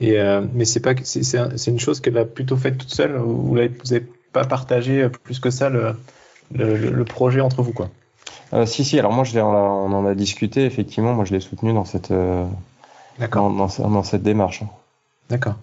Et 0.00 0.18
euh, 0.18 0.42
mais 0.54 0.64
c'est 0.64 0.80
pas 0.80 0.94
c'est 1.02 1.66
une 1.66 1.80
chose 1.80 2.00
qu'elle 2.00 2.18
a 2.18 2.24
plutôt 2.24 2.56
faite 2.56 2.78
toute 2.78 2.92
seule 2.92 3.16
ou 3.16 3.42
vous 3.42 3.56
n'avez 3.56 4.06
pas 4.32 4.44
partagé 4.44 5.08
plus 5.08 5.40
que 5.40 5.50
ça 5.50 5.68
le, 5.68 5.94
le, 6.54 6.76
le 6.76 7.04
projet 7.04 7.40
entre 7.40 7.62
vous 7.62 7.72
quoi? 7.72 7.90
Euh, 8.52 8.66
si 8.66 8.84
si 8.84 8.98
alors 8.98 9.12
moi 9.12 9.24
je 9.24 9.38
on, 9.38 9.46
on 9.46 9.92
en 9.92 10.06
a 10.06 10.14
discuté 10.14 10.64
effectivement 10.64 11.12
moi 11.14 11.24
je 11.24 11.32
l'ai 11.32 11.40
soutenu 11.40 11.72
dans 11.72 11.84
cette 11.84 12.10
euh, 12.10 12.46
dans, 13.32 13.50
dans, 13.50 13.68
dans, 13.88 14.02
cette 14.02 14.22
démarche. 14.22 14.62
D'accord. 15.28 15.56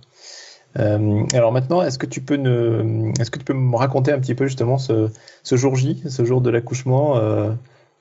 Euh, 0.78 1.24
alors 1.34 1.52
maintenant, 1.52 1.82
est-ce 1.82 1.98
que 1.98 2.06
tu 2.06 2.22
peux 2.22 2.36
ne, 2.36 3.12
est-ce 3.20 3.32
que 3.32 3.40
tu 3.40 3.46
peux 3.46 3.54
me 3.54 3.76
raconter 3.76 4.12
un 4.12 4.20
petit 4.20 4.36
peu 4.36 4.46
justement 4.46 4.78
ce, 4.78 5.10
ce 5.44 5.56
jour 5.56 5.76
J, 5.76 6.04
ce 6.08 6.24
jour 6.24 6.42
de 6.42 6.50
l'accouchement, 6.50 7.18
euh, 7.18 7.52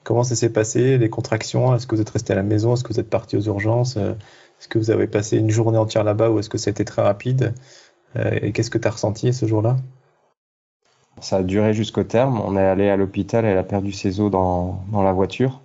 comment 0.06 0.22
ça 0.22 0.36
s'est 0.36 0.52
passé, 0.52 0.98
les 0.98 1.10
contractions, 1.10 1.74
est-ce 1.74 1.88
que 1.88 1.96
vous 1.96 2.00
êtes 2.00 2.10
resté 2.10 2.32
à 2.32 2.36
la 2.36 2.44
maison, 2.44 2.74
est-ce 2.74 2.84
que 2.84 2.92
vous 2.92 3.00
êtes 3.00 3.10
parti 3.10 3.36
aux 3.36 3.42
urgences, 3.42 3.96
euh, 3.96 4.12
est-ce 4.60 4.68
que 4.68 4.78
vous 4.78 4.92
avez 4.92 5.08
passé 5.08 5.36
une 5.36 5.50
journée 5.50 5.78
entière 5.78 6.04
là-bas 6.04 6.30
ou 6.30 6.38
est-ce 6.38 6.48
que 6.48 6.58
ça 6.58 6.68
a 6.68 6.70
été 6.70 6.84
très 6.84 7.02
rapide? 7.02 7.54
Euh, 8.14 8.38
Et 8.40 8.52
qu'est-ce 8.52 8.70
que 8.70 8.78
tu 8.78 8.86
as 8.86 8.92
ressenti 8.92 9.32
ce 9.34 9.46
jour-là? 9.46 9.76
Ça 11.20 11.38
a 11.38 11.42
duré 11.42 11.74
jusqu'au 11.74 12.04
terme. 12.04 12.40
On 12.40 12.56
est 12.56 12.64
allé 12.64 12.88
à 12.88 12.96
l'hôpital, 12.96 13.44
elle 13.44 13.58
a 13.58 13.64
perdu 13.64 13.90
ses 13.90 14.20
os 14.20 14.30
dans, 14.30 14.84
dans 14.92 15.02
la 15.02 15.12
voiture. 15.12 15.60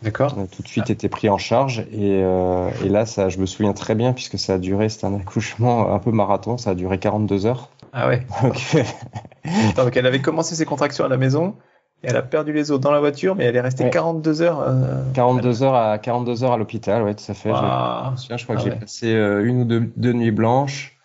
D'accord. 0.00 0.34
On 0.38 0.44
a 0.44 0.46
tout 0.46 0.62
de 0.62 0.68
suite 0.68 0.88
été 0.88 1.10
pris 1.10 1.28
en 1.28 1.38
charge 1.38 1.80
et, 1.92 2.22
euh, 2.24 2.70
et, 2.82 2.88
là, 2.88 3.04
ça, 3.04 3.28
je 3.28 3.38
me 3.38 3.46
souviens 3.46 3.74
très 3.74 3.94
bien 3.94 4.14
puisque 4.14 4.38
ça 4.38 4.54
a 4.54 4.58
duré, 4.58 4.88
c'était 4.88 5.04
un 5.04 5.14
accouchement 5.14 5.92
un 5.92 5.98
peu 5.98 6.12
marathon, 6.12 6.56
ça 6.56 6.70
a 6.70 6.74
duré 6.74 6.98
42 6.98 7.44
heures. 7.44 7.68
Ah 7.92 8.08
ouais. 8.08 8.26
donc 9.76 9.96
elle 9.98 10.06
avait 10.06 10.22
commencé 10.22 10.54
ses 10.54 10.64
contractions 10.64 11.04
à 11.04 11.08
la 11.08 11.18
maison 11.18 11.56
elle 12.02 12.16
a 12.16 12.22
perdu 12.22 12.52
les 12.52 12.72
os 12.72 12.80
dans 12.80 12.90
la 12.90 13.00
voiture, 13.00 13.36
mais 13.36 13.44
elle 13.44 13.56
est 13.56 13.60
restée 13.60 13.88
42 13.88 14.42
heures. 14.42 14.74
42 15.14 15.62
euh, 15.62 15.66
heures 15.66 15.74
à 15.74 15.98
42 15.98 16.44
heures 16.44 16.52
à 16.52 16.56
l'hôpital, 16.56 17.02
ouais, 17.02 17.14
tout 17.14 17.24
à 17.28 17.34
fait. 17.34 17.50
Je, 17.50 18.44
crois 18.44 18.56
que 18.56 18.60
ah 18.60 18.64
j'ai 18.64 18.70
passé 18.72 19.14
euh, 19.14 19.44
une 19.44 19.62
ou 19.62 19.64
deux, 19.64 20.12
nuits 20.12 20.32
blanches, 20.32 20.98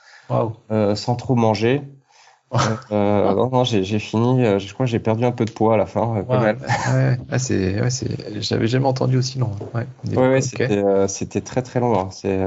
euh, 0.72 0.96
sans 0.96 1.16
trop 1.16 1.36
manger. 1.36 1.84
non, 2.92 3.50
non, 3.52 3.64
j'ai 3.64 4.00
fini. 4.00 4.44
je 4.60 4.74
crois 4.74 4.86
que 4.86 4.92
j'ai 4.92 5.00
perdu 5.00 5.26
un 5.26 5.32
peu 5.32 5.46
de 5.46 5.52
poids 5.52 5.76
à 5.76 5.78
la 5.78 5.86
fin, 5.86 6.24
mal. 6.28 6.58
Ouais, 7.30 7.40
c'est, 7.40 7.82
ouais, 7.82 7.90
j'avais 8.40 8.68
jamais 8.68 8.88
entendu 8.88 9.18
aussi 9.18 9.38
long. 9.38 9.52
Ouais, 9.76 9.86
ouais, 10.16 10.42
c'était 10.42 11.42
très 11.42 11.62
très 11.62 11.80
long. 11.80 12.00
Hein. 12.00 12.10
C'est 12.12 12.40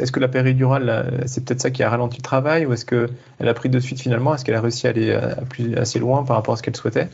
est-ce 0.00 0.12
que 0.12 0.20
la 0.20 0.28
péridurale, 0.28 1.24
c'est 1.26 1.44
peut-être 1.44 1.60
ça 1.60 1.72
qui 1.72 1.82
a 1.82 1.90
ralenti 1.90 2.18
le 2.18 2.22
travail 2.22 2.64
ou 2.64 2.72
est-ce 2.72 2.84
qu'elle 2.84 3.48
a 3.48 3.54
pris 3.54 3.68
de 3.68 3.80
suite 3.80 4.00
finalement? 4.00 4.32
Est-ce 4.32 4.44
qu'elle 4.44 4.54
a 4.54 4.60
réussi 4.60 4.86
à 4.86 4.90
aller 4.90 5.18
plus, 5.48 5.74
assez 5.76 5.98
loin 5.98 6.22
par 6.22 6.36
rapport 6.36 6.54
à 6.54 6.56
ce 6.56 6.62
qu'elle 6.62 6.76
souhaitait? 6.76 7.08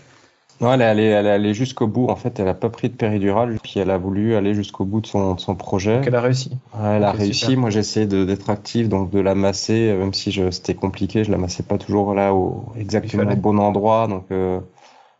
Non, 0.61 0.73
elle 0.73 0.81
est 0.81 0.85
allée, 0.85 1.05
elle 1.05 1.27
est 1.27 1.31
allée 1.31 1.55
jusqu'au 1.55 1.87
bout. 1.87 2.09
En 2.09 2.16
fait, 2.16 2.40
elle 2.40 2.49
a 2.49 2.55
pas 2.55 2.71
pris 2.71 2.88
de 2.88 2.95
péridurale, 2.95 3.59
puis 3.62 3.75
elle 3.79 3.90
a 3.90 3.99
voulu 3.99 4.35
aller 4.37 4.55
jusqu'au 4.55 4.85
bout 4.85 5.03
de 5.03 5.07
son, 5.07 5.35
de 5.35 5.40
son 5.40 5.55
projet. 5.55 5.97
Donc 5.97 6.07
elle 6.07 6.14
a 6.14 6.21
réussi. 6.21 6.51
elle 6.83 7.05
a 7.05 7.12
réussi. 7.12 7.57
Moi, 7.57 7.71
j'ai 7.71 7.81
essayé 7.81 8.07
d'être 8.07 8.49
actif, 8.49 8.88
donc 8.88 9.11
de 9.11 9.21
la 9.21 9.35
masser, 9.35 9.90
euh, 9.90 9.99
même 9.99 10.14
si 10.14 10.33
c'était 10.51 10.75
compliqué, 10.75 11.25
je 11.25 11.31
la 11.31 11.37
massais 11.37 11.62
pas 11.62 11.77
toujours 11.77 12.14
là 12.14 12.35
au 12.35 12.64
exactement 12.79 13.31
au 13.31 13.37
bon 13.37 13.59
endroit. 13.59 14.07
Donc 14.09 14.25
euh, 14.31 14.61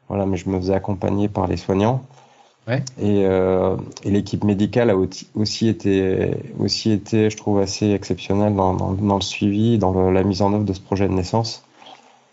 voilà, 0.09 0.25
mais 0.25 0.39
je 0.39 0.49
me 0.49 0.59
faisais 0.59 0.75
accompagner 0.75 1.29
par 1.29 1.47
les 1.47 1.59
soignants. 1.59 2.03
Ouais. 2.67 2.83
Et, 3.01 3.25
euh, 3.27 3.77
et 4.05 4.11
l'équipe 4.11 4.43
médicale 4.43 4.91
a 4.91 4.97
aussi 4.97 5.69
été, 5.69 6.31
aussi 6.59 6.91
été, 6.91 7.31
je 7.31 7.37
trouve, 7.37 7.61
assez 7.61 7.91
exceptionnelle 7.93 8.57
dans, 8.57 8.75
dans, 8.75 8.93
dans 8.93 9.15
le 9.17 9.21
suivi, 9.21 9.79
dans 9.79 10.11
la 10.11 10.23
mise 10.25 10.43
en 10.43 10.53
œuvre 10.53 10.65
de 10.65 10.73
ce 10.73 10.81
projet 10.81 11.07
de 11.07 11.13
naissance. 11.13 11.66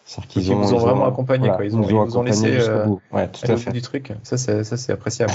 C'est-à-dire 0.05 0.27
qu'ils 0.29 0.51
ont, 0.51 0.61
ont 0.61 0.77
vraiment 0.77 1.05
accompagné, 1.05 1.49
quoi. 1.49 1.65
Ils, 1.65 1.75
ont, 1.75 1.83
ils, 1.83 2.17
ont 2.17 2.23
laissé 2.23 2.57
euh, 2.59 2.87
ouais, 3.11 3.29
tout 3.29 3.49
à, 3.49 3.57
fait. 3.57 3.71
du 3.71 3.81
truc. 3.81 4.13
Ça, 4.23 4.37
c'est, 4.37 4.63
ça, 4.63 4.75
c'est 4.75 4.91
appréciable. 4.91 5.33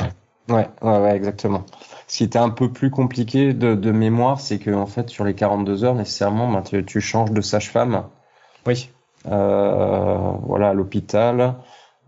Ouais, 0.49 0.69
ouais, 0.83 0.99
ouais, 0.99 1.17
exactement. 1.17 1.65
Ce 2.07 2.19
qui 2.19 2.25
était 2.25 2.39
un 2.39 2.51
peu 2.51 2.71
plus 2.71 2.91
compliqué 2.91 3.53
de, 3.53 3.75
de 3.75 3.93
mémoire, 3.93 4.41
c'est 4.41 4.59
que 4.59 4.71
en 4.71 4.87
fait, 4.87 5.11
sur 5.11 5.25
les 5.25 5.35
42 5.35 5.85
heures, 5.85 5.95
nécessairement, 5.95 6.51
ben, 6.51 6.63
tu, 6.63 6.85
tu, 6.85 7.01
changes 7.01 7.31
de 7.31 7.41
sage-femme. 7.41 8.05
Oui. 8.67 8.91
Euh, 9.27 10.33
voilà, 10.43 10.71
à 10.71 10.75
l'hôpital. 10.75 11.57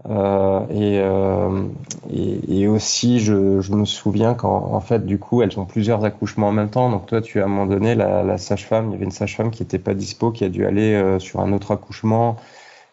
Euh, 0.09 0.67
et, 0.71 0.99
euh, 1.01 1.69
et, 2.11 2.61
et, 2.63 2.69
aussi, 2.69 3.21
je, 3.21 3.61
je 3.61 3.73
me 3.73 3.85
souviens 3.85 4.35
qu'en 4.35 4.73
en 4.73 4.81
fait, 4.81 5.05
du 5.05 5.19
coup, 5.19 5.43
elles 5.43 5.59
ont 5.59 5.67
plusieurs 5.67 6.05
accouchements 6.05 6.49
en 6.49 6.53
même 6.53 6.71
temps. 6.71 6.91
Donc 6.91 7.07
toi, 7.07 7.21
tu 7.21 7.41
à 7.41 7.45
un 7.45 7.49
moment 7.49 7.67
donné, 7.67 7.95
la, 7.95 8.23
la 8.23 8.39
sage-femme, 8.39 8.89
il 8.89 8.93
y 8.93 8.95
avait 8.95 9.05
une 9.05 9.11
sage-femme 9.11 9.51
qui 9.51 9.63
était 9.63 9.79
pas 9.79 9.95
dispo, 9.95 10.31
qui 10.31 10.45
a 10.45 10.49
dû 10.49 10.65
aller 10.65 10.95
euh, 10.95 11.19
sur 11.19 11.41
un 11.41 11.53
autre 11.53 11.73
accouchement 11.73 12.37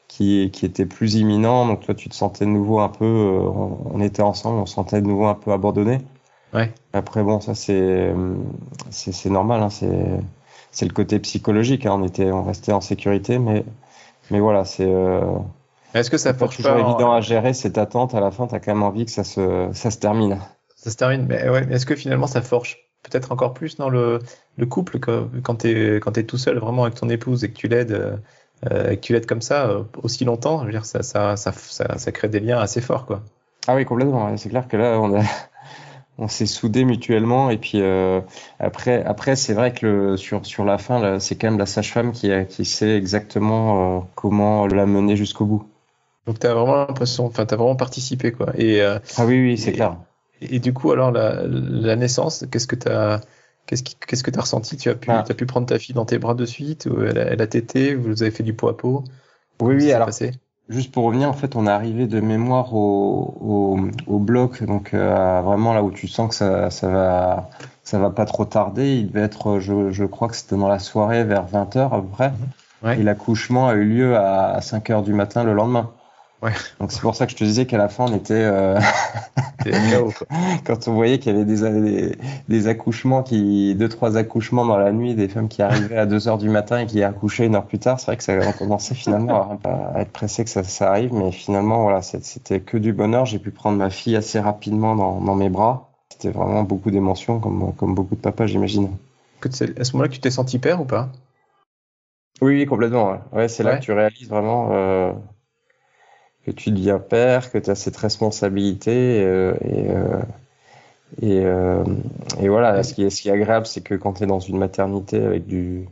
qui, 0.08 0.50
qui 0.52 0.66
était 0.66 0.86
plus 0.86 1.16
imminent. 1.16 1.66
Donc 1.66 1.82
toi, 1.82 1.96
tu 1.96 2.10
te 2.10 2.16
sentais 2.16 2.46
de 2.46 2.52
nouveau 2.52 2.80
un 2.80 2.90
peu, 2.90 3.06
euh, 3.06 3.40
on, 3.94 4.02
était 4.02 4.22
ensemble, 4.22 4.60
on 4.60 4.66
se 4.66 4.74
sentait 4.74 5.02
de 5.02 5.08
nouveau 5.08 5.28
un 5.28 5.36
peu 5.36 5.52
abandonné. 5.52 6.00
Ouais. 6.54 6.74
Après, 6.94 7.24
bon, 7.24 7.40
ça 7.42 7.56
c'est 7.56 8.14
c'est 8.90 9.30
normal, 9.30 9.62
hein, 9.62 9.70
c'est 9.70 10.20
c'est 10.72 10.86
le 10.86 10.94
côté 10.94 11.20
psychologique. 11.20 11.86
Hein, 11.86 11.94
on 12.00 12.04
était, 12.04 12.32
on 12.32 12.44
restait 12.44 12.72
en 12.72 12.82
sécurité, 12.82 13.38
mais 13.38 13.66
mais 14.32 14.40
voilà, 14.40 14.66
c'est 14.66 14.88
euh, 14.88 15.22
est-ce 15.94 16.10
que 16.10 16.18
ça 16.18 16.34
force 16.34 16.58
pas 16.58 16.64
toujours 16.64 16.90
évident 16.90 17.12
à 17.14 17.22
gérer 17.22 17.54
cette 17.54 17.78
attente 17.78 18.14
à 18.14 18.20
la 18.20 18.32
fin, 18.32 18.48
tu 18.48 18.56
as 18.56 18.60
quand 18.60 18.74
même 18.74 18.84
envie 18.84 19.06
que 19.06 19.12
ça 19.12 19.24
se, 19.24 19.70
ça 19.74 19.92
se 19.92 19.98
termine. 19.98 20.40
Ça 20.76 20.92
se 20.92 20.96
termine, 20.96 21.26
mais 21.28 21.50
ouais, 21.50 21.68
est-ce 21.72 21.86
que 21.86 21.96
finalement 21.96 22.28
ça 22.28 22.42
forge 22.42 22.78
peut-être 23.04 23.32
encore 23.32 23.54
plus 23.54 23.78
dans 23.78 23.90
le, 23.90 24.20
le 24.58 24.66
couple 24.66 25.00
quand 25.00 25.56
tu 25.56 25.96
es, 25.96 26.00
quand 26.00 26.18
es 26.18 26.24
tout 26.24 26.38
seul 26.38 26.58
vraiment 26.58 26.84
avec 26.84 26.96
ton 26.96 27.10
épouse 27.10 27.44
et 27.44 27.50
que 27.50 27.56
tu 27.56 27.68
l'aides 27.68 28.20
euh, 28.72 28.96
que 28.96 29.00
tu 29.00 29.14
l'aides 29.14 29.28
comme 29.28 29.42
ça 29.42 29.68
euh, 29.68 29.84
aussi 30.02 30.26
longtemps, 30.26 30.62
je 30.62 30.66
veux 30.66 30.72
dire, 30.72 30.86
ça, 30.86 31.04
ça, 31.04 31.36
ça, 31.36 31.52
ça, 31.52 31.98
ça 31.98 32.12
crée 32.12 32.28
des 32.28 32.40
liens 32.40 32.60
assez 32.60 32.82
forts. 32.82 33.06
Quoi. 33.06 33.22
Ah 33.68 33.76
oui, 33.76 33.86
complètement. 33.86 34.36
C'est 34.38 34.50
clair 34.50 34.68
que 34.68 34.78
là, 34.78 35.00
on 35.00 35.16
a, 35.16 35.22
on 36.18 36.28
s'est 36.28 36.48
soudés 36.48 36.84
mutuellement 36.84 37.50
et 37.52 37.58
puis 37.58 37.82
euh, 37.82 38.22
après 38.60 39.04
après 39.04 39.36
c'est 39.36 39.54
vrai 39.54 39.74
que 39.74 39.86
le, 39.86 40.18
sur 40.18 40.44
sur 40.46 40.66
la 40.66 40.80
fin 40.80 41.20
c'est 41.20 41.36
quand 41.36 41.48
même 41.52 41.60
la 41.60 41.68
sage-femme 41.68 42.12
qui 42.12 42.32
qui 42.50 42.66
sait 42.66 42.98
exactement 42.98 44.00
euh, 44.00 44.02
comment 44.16 44.66
la 44.66 44.88
mener 44.88 45.16
jusqu'au 45.16 45.46
bout. 45.46 45.68
Donc 46.28 46.40
tu 46.40 46.48
as 46.48 46.54
vraiment 46.54 46.76
l'impression, 46.76 47.26
enfin 47.26 47.46
tu 47.46 47.54
as 47.54 47.58
vraiment 47.58 47.76
participé 47.76 48.32
quoi. 48.32 48.52
Et, 48.56 48.82
euh, 48.82 49.00
ah 49.18 49.26
oui, 49.26 49.42
oui, 49.42 49.58
c'est 49.58 49.72
clair. 49.72 49.98
Et, 50.42 50.60
du 50.60 50.72
coup, 50.72 50.92
alors 50.92 51.12
la, 51.12 51.42
la 51.48 51.96
naissance, 51.96 52.46
qu'est-ce 52.52 52.68
que 52.68 52.76
tu 52.76 52.90
as 52.90 53.22
Qu'est-ce, 53.68 53.84
qu'est-ce 53.84 54.24
que 54.24 54.32
tu 54.32 54.40
as 54.40 54.44
ressenti? 54.44 54.78
Tu 54.78 54.90
as 54.90 54.96
pu, 54.96 55.12
ah. 55.12 55.26
as 55.28 55.34
pu 55.34 55.46
prendre 55.46 55.68
ta 55.68 55.78
fille 55.78 55.94
dans 55.94 56.06
tes 56.06 56.20
bras 56.20 56.36
de 56.36 56.46
suite 56.46 56.88
ou 56.90 57.04
elle, 57.04 57.18
a, 57.18 57.24
elle 57.24 57.42
a 57.42 57.48
tété 57.48 57.96
Vous 57.96 58.24
avez 58.24 58.32
fait 58.32 58.44
du 58.44 58.54
pot 58.54 58.70
à 58.70 58.78
pot? 58.78 59.04
Oui, 59.62 59.76
oui. 59.76 59.92
Alors, 59.92 60.10
Juste 60.70 60.94
pour 60.94 61.06
revenir, 61.06 61.30
en 61.30 61.34
fait, 61.34 61.56
on 61.56 61.66
est 61.66 61.72
arrivé 61.72 62.08
de 62.08 62.20
mémoire 62.20 62.74
au, 62.74 63.80
au, 64.06 64.20
bloc, 64.20 64.64
donc 64.64 64.94
euh, 64.94 65.42
vraiment 65.42 65.74
là 65.74 65.82
où 65.82 65.92
tu 65.92 66.10
sens 66.10 66.30
que 66.30 66.36
ça, 66.36 66.70
ça 66.70 66.90
va 66.90 67.50
ça 67.84 68.00
va 68.00 68.10
pas 68.10 68.26
trop 68.26 68.44
tarder. 68.44 68.98
Il 68.98 69.08
devait 69.08 69.22
être, 69.22 69.60
je, 69.60 69.92
je 69.92 70.04
crois 70.04 70.28
que 70.28 70.36
c'était 70.36 70.58
dans 70.58 70.68
la 70.68 70.80
soirée 70.80 71.24
vers 71.24 71.46
20h 71.48 71.94
à 71.94 72.02
peu 72.02 72.08
près. 72.08 72.34
Et 72.98 73.04
l'accouchement 73.04 73.70
a 73.70 73.76
eu 73.76 73.86
lieu 73.86 74.18
à 74.18 74.60
5h 74.60 75.04
du 75.04 75.14
matin 75.14 75.46
le 75.46 75.54
lendemain. 75.54 75.92
Ouais. 76.44 76.52
Donc 76.80 76.92
c'est 76.92 77.02
pour 77.02 77.16
ça 77.16 77.26
que 77.26 77.32
je 77.32 77.38
te 77.38 77.44
disais 77.44 77.66
qu'à 77.66 77.78
la 77.78 77.90
fin 77.90 78.06
on 78.06 78.16
était 78.16 78.36
euh... 78.36 78.80
quand 80.66 80.88
on 80.88 80.94
voyait 80.94 81.18
qu'il 81.18 81.34
y 81.34 81.36
avait 81.36 81.46
des, 81.46 82.16
des, 82.48 82.68
accouchements 82.68 83.24
qui 83.24 83.74
deux 83.74 83.90
trois 83.90 84.18
accouchements 84.18 84.64
dans 84.64 84.78
la 84.78 84.92
nuit 84.92 85.16
des 85.16 85.30
femmes 85.30 85.48
qui 85.48 85.64
arrivaient 85.64 85.98
à 85.98 86.06
2 86.06 86.28
heures 86.28 86.38
du 86.38 86.50
matin 86.50 86.80
et 86.80 86.86
qui 86.86 87.02
accouchaient 87.02 87.48
une 87.48 87.56
heure 87.56 87.66
plus 87.66 87.80
tard 87.80 88.00
c'est 88.00 88.06
vrai 88.06 88.18
que 88.18 88.24
ça 88.24 88.34
a 88.34 88.54
commencé 88.54 88.94
finalement 88.94 89.60
à, 89.64 90.02
être 90.02 90.12
pressé 90.12 90.44
que 90.44 90.52
ça, 90.52 90.64
ça, 90.64 90.92
arrive 90.92 91.12
mais 91.12 91.32
finalement 91.32 91.82
voilà 91.82 92.04
c'était 92.04 92.60
que 92.60 92.78
du 92.78 92.94
bonheur. 92.94 93.26
J'ai 93.26 93.40
pu 93.40 93.50
prendre 93.50 93.78
ma 93.78 93.90
fille 93.90 94.16
assez 94.16 94.40
rapidement 94.40 94.96
dans, 94.96 95.20
dans 95.20 95.36
mes 95.36 95.50
bras. 95.50 95.90
C'était 96.10 96.30
vraiment 96.30 96.64
beaucoup 96.64 96.92
d'émotions 96.92 97.40
comme 97.40 97.74
comme 97.76 97.96
beaucoup 97.96 98.16
de 98.16 98.22
papas 98.22 98.46
j'imagine. 98.46 98.92
À 99.44 99.84
ce 99.84 99.94
moment-là 99.94 100.10
tu 100.10 100.20
t'es 100.20 100.32
senti 100.32 100.60
père 100.60 100.82
ou 100.82 100.86
pas? 100.86 101.10
Oui, 102.42 102.54
oui 102.54 102.66
complètement 102.68 103.12
ouais, 103.12 103.20
ouais 103.34 103.48
c'est 103.48 103.64
là 103.64 103.78
que 103.78 103.84
tu 103.84 103.92
réalises 103.92 104.30
vraiment 104.30 104.70
euh 104.72 105.12
que 106.48 106.52
tu 106.52 106.72
deviens 106.72 106.98
père, 106.98 107.52
que 107.52 107.58
tu 107.58 107.70
as 107.70 107.76
cette 107.76 107.98
responsabilité. 107.98 109.22
Euh, 109.22 109.54
et, 109.66 109.90
euh, 109.90 110.22
et, 111.22 111.42
euh, 111.46 111.84
et, 112.40 112.48
voilà, 112.48 112.82
ce 112.84 112.94
qui 112.94 113.04
est, 113.04 113.10
ce 113.10 113.22
qui 113.22 113.28
est 113.28 113.34
agréable, 113.34 113.66
c'est 113.66 113.82
que 113.82 113.96
quand 113.96 114.14
tu 114.14 114.24
es 114.24 114.28
dans 114.28 114.40
une 114.40 114.58
maternité 114.58 115.22
avec 115.22 115.46
du, 115.46 115.90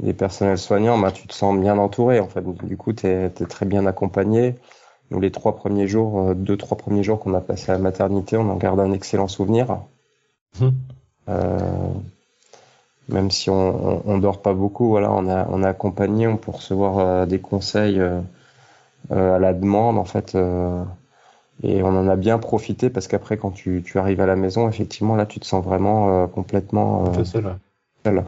des 0.00 0.14
personnels 0.14 0.56
soignants, 0.56 0.98
bah, 0.98 1.12
tu 1.12 1.28
te 1.28 1.34
sens 1.34 1.58
bien 1.60 1.76
entouré. 1.76 2.18
En 2.18 2.28
fait. 2.28 2.42
Du 2.64 2.78
coup, 2.78 2.94
tu 2.94 3.06
es, 3.06 3.28
très 3.28 3.66
bien 3.66 3.84
accompagné. 3.84 4.54
Nous, 5.10 5.20
les 5.20 5.30
trois 5.30 5.54
premiers 5.54 5.86
jours, 5.86 6.34
deux, 6.34 6.56
trois 6.56 6.78
premiers 6.78 7.02
jours 7.02 7.20
qu'on 7.20 7.34
a 7.34 7.42
passé 7.42 7.70
à 7.70 7.74
la 7.74 7.80
maternité, 7.80 8.38
on 8.38 8.48
en 8.48 8.56
garde 8.56 8.80
un 8.80 8.92
excellent 8.92 9.28
souvenir. 9.28 9.80
Mmh. 10.60 10.68
Euh, 11.28 11.58
même 13.10 13.30
si 13.30 13.50
on, 13.50 14.02
on, 14.08 14.16
dort 14.16 14.40
pas 14.40 14.54
beaucoup, 14.54 14.88
voilà, 14.88 15.12
on 15.12 15.28
a, 15.28 15.46
on 15.50 15.62
a 15.62 15.68
accompagné, 15.68 16.26
on 16.26 16.38
peut 16.38 16.52
recevoir 16.52 17.26
des 17.26 17.38
conseils 17.38 18.00
euh, 18.00 18.22
à 19.10 19.38
la 19.38 19.52
demande 19.52 19.98
en 19.98 20.04
fait. 20.04 20.34
Euh, 20.34 20.82
et 21.62 21.82
on 21.82 21.88
en 21.88 22.08
a 22.08 22.16
bien 22.16 22.38
profité 22.38 22.90
parce 22.90 23.06
qu'après 23.06 23.36
quand 23.36 23.52
tu, 23.52 23.82
tu, 23.84 23.98
arrives 23.98 24.20
à 24.20 24.26
la 24.26 24.36
maison, 24.36 24.68
effectivement 24.68 25.14
là 25.14 25.26
tu 25.26 25.40
te 25.40 25.46
sens 25.46 25.64
vraiment 25.64 26.24
euh, 26.24 26.26
complètement 26.26 27.12
seul. 27.24 27.56
seul. 28.04 28.24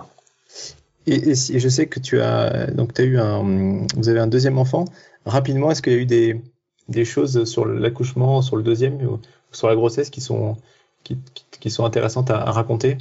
Et, 1.08 1.30
et, 1.30 1.34
je 1.34 1.68
sais 1.68 1.86
que 1.86 2.00
tu 2.00 2.20
as 2.20 2.70
donc 2.70 2.98
as 2.98 3.04
eu 3.04 3.18
un 3.18 3.86
vous 3.96 4.08
avez 4.08 4.20
un 4.20 4.26
deuxième 4.26 4.58
enfant. 4.58 4.84
Rapidement, 5.24 5.70
est-ce 5.70 5.82
qu'il 5.82 5.92
y 5.92 5.96
a 5.96 5.98
eu 5.98 6.06
des, 6.06 6.40
des 6.88 7.04
choses 7.04 7.44
sur 7.44 7.64
l'accouchement, 7.64 8.42
sur 8.42 8.56
le 8.56 8.62
deuxième 8.62 9.00
ou 9.02 9.18
sur 9.52 9.68
la 9.68 9.74
grossesse 9.74 10.10
qui 10.10 10.20
sont 10.20 10.56
qui, 11.02 11.18
qui 11.60 11.70
sont 11.70 11.84
intéressantes 11.84 12.30
à, 12.30 12.50
raconter? 12.50 12.98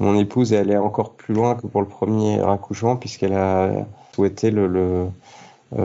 Mon 0.00 0.18
épouse 0.18 0.52
est 0.52 0.58
allée 0.58 0.76
encore 0.76 1.14
plus 1.14 1.34
loin 1.34 1.54
que 1.54 1.66
pour 1.66 1.80
le 1.80 1.88
premier 1.88 2.40
accouchement 2.40 2.96
puisqu'elle 2.96 3.34
a 3.34 3.86
souhaité 4.14 4.50
le, 4.50 4.66
le 4.66 4.80
euh, 4.80 5.06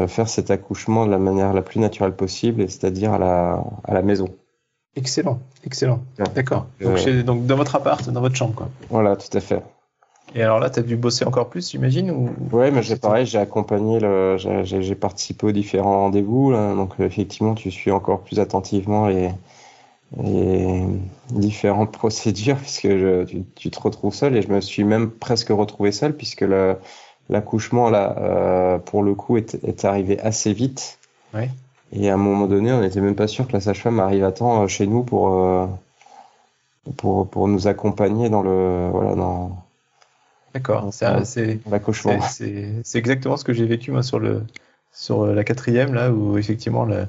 faire 0.07 0.29
cet 0.29 0.51
accouchement 0.51 1.05
de 1.05 1.11
la 1.11 1.17
manière 1.17 1.53
la 1.53 1.61
plus 1.61 1.79
naturelle 1.79 2.15
possible, 2.15 2.69
c'est-à-dire 2.69 3.13
à 3.13 3.17
la, 3.17 3.63
à 3.85 3.93
la 3.93 4.01
maison. 4.01 4.29
Excellent, 4.95 5.39
excellent. 5.65 6.01
D'accord. 6.35 6.67
Donc, 6.81 6.97
euh, 7.07 7.23
donc, 7.23 7.45
dans 7.45 7.55
votre 7.55 7.75
appart, 7.75 8.09
dans 8.09 8.21
votre 8.21 8.35
chambre, 8.35 8.55
quoi. 8.55 8.69
Voilà, 8.89 9.15
tout 9.15 9.35
à 9.37 9.39
fait. 9.39 9.61
Et 10.35 10.43
alors 10.43 10.59
là, 10.59 10.69
tu 10.69 10.79
as 10.79 10.83
dû 10.83 10.95
bosser 10.95 11.25
encore 11.25 11.49
plus, 11.49 11.71
j'imagine 11.71 12.11
ou... 12.11 12.29
Ouais, 12.51 12.69
mais 12.69 12.83
j'ai 12.83 12.97
pareil, 12.97 13.25
j'ai 13.25 13.39
accompagné, 13.39 13.99
le, 13.99 14.37
j'ai 14.37 14.95
participé 14.95 15.47
aux 15.47 15.51
différents 15.51 16.01
rendez-vous, 16.01 16.51
donc 16.51 16.93
effectivement, 16.99 17.55
tu 17.55 17.71
suis 17.71 17.89
encore 17.89 18.21
plus 18.21 18.39
attentivement 18.39 19.07
les, 19.07 19.31
les 20.21 20.83
différentes 21.31 21.91
procédures, 21.97 22.57
puisque 22.57 22.89
je, 22.89 23.23
tu, 23.23 23.43
tu, 23.55 23.71
te 23.71 23.79
retrouves 23.79 24.13
seul, 24.13 24.35
et 24.35 24.43
je 24.43 24.49
me 24.49 24.61
suis 24.61 24.83
même 24.83 25.09
presque 25.09 25.49
retrouvé 25.49 25.91
seul, 25.91 26.15
puisque 26.15 26.41
le, 26.41 26.75
l'accouchement 27.29 27.89
là, 27.89 28.15
euh, 28.17 28.77
pour 28.79 29.03
le 29.03 29.15
coup, 29.15 29.37
est, 29.37 29.55
est, 29.63 29.85
arrivé 29.85 30.19
assez 30.19 30.53
vite. 30.53 30.99
Ouais. 31.33 31.49
Et 31.91 32.09
à 32.09 32.15
un 32.15 32.17
moment 32.17 32.47
donné, 32.47 32.71
on 32.71 32.81
n'était 32.81 33.01
même 33.01 33.15
pas 33.15 33.27
sûr 33.27 33.47
que 33.47 33.53
la 33.53 33.61
sage-femme 33.61 33.99
arrive 33.99 34.23
à 34.23 34.31
temps 34.31 34.63
euh, 34.63 34.67
chez 34.67 34.87
nous 34.87 35.03
pour, 35.03 35.35
euh, 35.35 35.67
pour, 36.97 37.27
pour 37.27 37.47
nous 37.47 37.67
accompagner 37.67 38.29
dans 38.29 38.41
le 38.41 38.89
voilà 38.91 39.15
dans. 39.15 39.57
D'accord, 40.53 40.89
c'est 40.91 41.59
l'accouchement. 41.69 42.19
C'est 42.21 42.83
exactement 42.95 43.37
ce 43.37 43.43
que 43.43 43.53
j'ai 43.53 43.65
vécu 43.65 43.91
moi 43.91 44.01
sur 44.01 44.19
le 44.19 44.43
sur 44.91 45.27
la 45.27 45.43
quatrième 45.43 45.93
là 45.93 46.11
où 46.11 46.39
effectivement 46.39 46.85
le, 46.85 47.05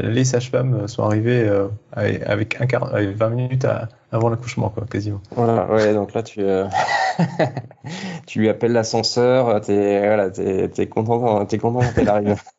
les 0.00 0.24
sages-femmes 0.24 0.88
sont 0.88 1.02
arrivées 1.02 1.50
avec 1.92 2.60
un 2.60 2.66
quart, 2.66 2.90
20 2.92 3.28
minutes 3.30 3.66
avant 4.12 4.28
l'accouchement 4.28 4.70
quoi, 4.70 4.84
quasiment. 4.90 5.20
Voilà, 5.32 5.66
ouais, 5.72 5.94
donc 5.94 6.14
là 6.14 6.22
tu 6.22 6.42
tu 8.26 8.38
lui 8.40 8.48
appelles 8.48 8.72
l'ascenseur, 8.72 9.60
t'es 9.60 9.98
voilà, 9.98 10.28
es, 10.36 10.86
content, 10.86 11.46
es 11.46 11.58
content 11.58 11.80
quand 11.80 12.00
elle 12.00 12.08
arrive. 12.08 12.42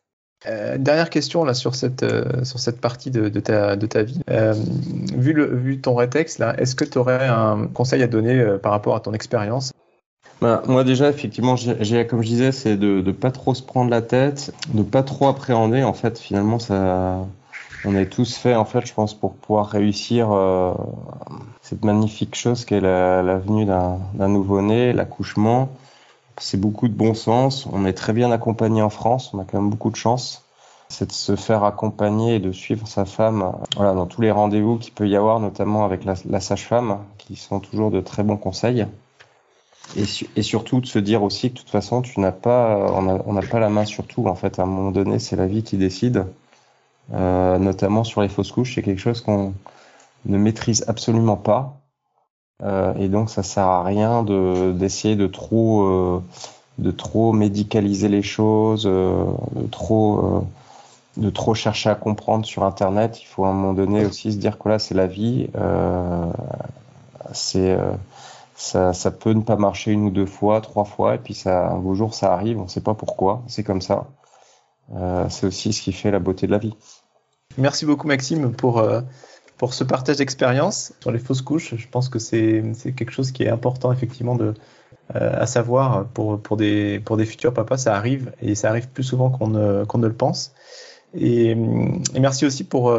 Euh, 0.46 0.76
dernière 0.78 1.10
question 1.10 1.44
là 1.44 1.54
sur 1.54 1.74
cette 1.74 2.02
euh, 2.02 2.44
sur 2.44 2.60
cette 2.60 2.80
partie 2.80 3.10
de, 3.10 3.28
de, 3.28 3.40
ta 3.40 3.74
de 3.74 3.86
ta 3.86 4.02
vie. 4.02 4.20
Euh, 4.30 4.54
vu 5.16 5.32
le 5.32 5.46
vu 5.46 5.80
ton 5.80 5.94
rétexte 5.94 6.38
là, 6.38 6.54
est-ce 6.60 6.74
que 6.74 6.84
tu 6.84 6.98
aurais 6.98 7.26
un 7.26 7.66
conseil 7.66 8.02
à 8.02 8.06
donner 8.06 8.38
euh, 8.38 8.58
par 8.58 8.72
rapport 8.72 8.94
à 8.94 9.00
ton 9.00 9.12
expérience 9.12 9.72
bah, 10.40 10.62
moi 10.66 10.84
déjà 10.84 11.08
effectivement, 11.08 11.56
j'ai 11.56 12.06
comme 12.06 12.22
je 12.22 12.28
disais, 12.28 12.52
c'est 12.52 12.76
de 12.76 13.02
ne 13.04 13.12
pas 13.12 13.30
trop 13.30 13.54
se 13.54 13.62
prendre 13.62 13.90
la 13.90 14.02
tête, 14.02 14.52
de 14.74 14.82
pas 14.82 15.02
trop 15.02 15.28
appréhender. 15.28 15.82
En 15.82 15.94
fait, 15.94 16.18
finalement, 16.18 16.58
ça 16.58 17.26
on 17.86 17.94
est 17.94 18.06
tous 18.06 18.36
faits, 18.36 18.56
en 18.56 18.64
fait, 18.64 18.84
je 18.84 18.92
pense, 18.92 19.14
pour 19.14 19.34
pouvoir 19.34 19.68
réussir 19.68 20.32
euh, 20.32 20.74
cette 21.62 21.84
magnifique 21.84 22.34
chose 22.34 22.64
qu'est 22.64 22.80
la, 22.80 23.22
la, 23.22 23.38
venue 23.38 23.64
d'un 23.64 24.28
nouveau-né, 24.28 24.92
l'accouchement. 24.92 25.68
C'est 26.38 26.60
beaucoup 26.60 26.88
de 26.88 26.94
bon 26.94 27.14
sens. 27.14 27.66
On 27.72 27.84
est 27.86 27.92
très 27.92 28.12
bien 28.12 28.32
accompagné 28.32 28.82
en 28.82 28.90
France. 28.90 29.32
On 29.32 29.38
a 29.38 29.44
quand 29.44 29.60
même 29.60 29.70
beaucoup 29.70 29.90
de 29.90 29.96
chance. 29.96 30.44
C'est 30.88 31.06
de 31.06 31.12
se 31.12 31.36
faire 31.36 31.64
accompagner 31.64 32.36
et 32.36 32.38
de 32.40 32.52
suivre 32.52 32.86
sa 32.86 33.04
femme 33.04 33.52
voilà, 33.76 33.92
dans 33.92 34.06
tous 34.06 34.20
les 34.20 34.30
rendez-vous 34.30 34.78
qu'il 34.78 34.92
peut 34.92 35.08
y 35.08 35.16
avoir, 35.16 35.40
notamment 35.40 35.84
avec 35.84 36.04
la, 36.04 36.14
la 36.28 36.40
sage-femme, 36.40 36.98
qui 37.18 37.36
sont 37.36 37.60
toujours 37.60 37.90
de 37.90 38.00
très 38.00 38.22
bons 38.22 38.36
conseils. 38.36 38.86
Et, 39.96 40.04
et, 40.34 40.42
surtout 40.42 40.80
de 40.80 40.86
se 40.86 40.98
dire 40.98 41.22
aussi 41.22 41.50
que 41.50 41.54
de 41.54 41.60
toute 41.60 41.70
façon, 41.70 42.02
tu 42.02 42.18
n'as 42.20 42.32
pas, 42.32 42.90
on 42.92 43.32
n'a 43.32 43.42
pas 43.42 43.60
la 43.60 43.68
main 43.68 43.84
sur 43.84 44.06
tout. 44.06 44.26
En 44.26 44.34
fait, 44.34 44.58
à 44.58 44.62
un 44.62 44.66
moment 44.66 44.90
donné, 44.90 45.18
c'est 45.18 45.36
la 45.36 45.46
vie 45.46 45.62
qui 45.62 45.76
décide. 45.76 46.26
Euh, 47.14 47.58
notamment 47.58 48.02
sur 48.02 48.20
les 48.20 48.28
fausses 48.28 48.50
couches. 48.50 48.74
C'est 48.74 48.82
quelque 48.82 49.00
chose 49.00 49.20
qu'on 49.20 49.54
ne 50.24 50.38
maîtrise 50.38 50.84
absolument 50.88 51.36
pas. 51.36 51.80
Euh, 52.62 52.94
et 52.94 53.08
donc 53.08 53.30
ça 53.30 53.42
sert 53.42 53.64
à 53.64 53.84
rien 53.84 54.22
de 54.22 54.72
d'essayer 54.72 55.14
de 55.14 55.26
trop 55.26 55.82
euh, 55.84 56.22
de 56.78 56.90
trop 56.90 57.32
médicaliser 57.32 58.08
les 58.08 58.22
choses, 58.22 58.84
de 58.84 59.66
trop 59.70 60.46
de 61.16 61.30
trop 61.30 61.54
chercher 61.54 61.90
à 61.90 61.94
comprendre 61.94 62.44
sur 62.46 62.64
internet. 62.64 63.20
Il 63.22 63.26
faut 63.26 63.44
à 63.44 63.50
un 63.50 63.52
moment 63.52 63.74
donné 63.74 64.04
aussi 64.04 64.32
se 64.32 64.38
dire 64.38 64.58
que 64.58 64.68
là 64.68 64.78
c'est 64.78 64.94
la 64.94 65.06
vie. 65.06 65.48
c'est 67.32 67.76
ça, 68.56 69.10
peut 69.10 69.32
ne 69.32 69.42
pas 69.42 69.56
marcher 69.56 69.92
une 69.92 70.06
ou 70.06 70.10
deux 70.10 70.26
fois, 70.26 70.60
trois 70.60 70.84
fois, 70.84 71.14
et 71.14 71.18
puis 71.18 71.34
ça, 71.34 71.68
un 71.68 71.78
beau 71.78 71.94
jour 71.94 72.14
ça 72.14 72.32
arrive, 72.32 72.58
on 72.58 72.64
ne 72.64 72.68
sait 72.68 72.80
pas 72.80 72.94
pourquoi, 72.94 73.42
c'est 73.46 73.62
comme 73.62 73.82
ça. 73.82 74.06
Euh, 74.94 75.26
c'est 75.28 75.46
aussi 75.46 75.72
ce 75.72 75.82
qui 75.82 75.92
fait 75.92 76.10
la 76.10 76.20
beauté 76.20 76.46
de 76.46 76.52
la 76.52 76.58
vie. 76.58 76.74
Merci 77.58 77.86
beaucoup 77.86 78.06
Maxime 78.06 78.52
pour, 78.52 78.78
euh, 78.78 79.02
pour 79.58 79.74
ce 79.74 79.84
partage 79.84 80.16
d'expérience 80.16 80.94
sur 81.00 81.10
les 81.10 81.18
fausses 81.18 81.42
couches. 81.42 81.74
Je 81.76 81.88
pense 81.88 82.08
que 82.08 82.18
c'est 82.18 82.62
quelque 82.96 83.10
chose 83.10 83.30
qui 83.30 83.42
est 83.42 83.48
important 83.48 83.92
effectivement 83.92 84.36
de, 84.36 84.54
euh, 85.14 85.40
à 85.40 85.46
savoir 85.46 86.06
pour, 86.08 86.40
pour, 86.40 86.56
des, 86.56 87.00
pour 87.00 87.16
des 87.16 87.26
futurs 87.26 87.52
papas. 87.52 87.78
Ça 87.78 87.94
arrive 87.94 88.32
et 88.40 88.54
ça 88.54 88.70
arrive 88.70 88.88
plus 88.88 89.04
souvent 89.04 89.30
qu'on 89.30 89.48
ne, 89.48 89.84
qu'on 89.84 89.98
ne 89.98 90.06
le 90.06 90.14
pense. 90.14 90.54
Et, 91.14 91.50
et, 91.50 92.20
merci 92.20 92.46
aussi 92.46 92.64
pour, 92.64 92.94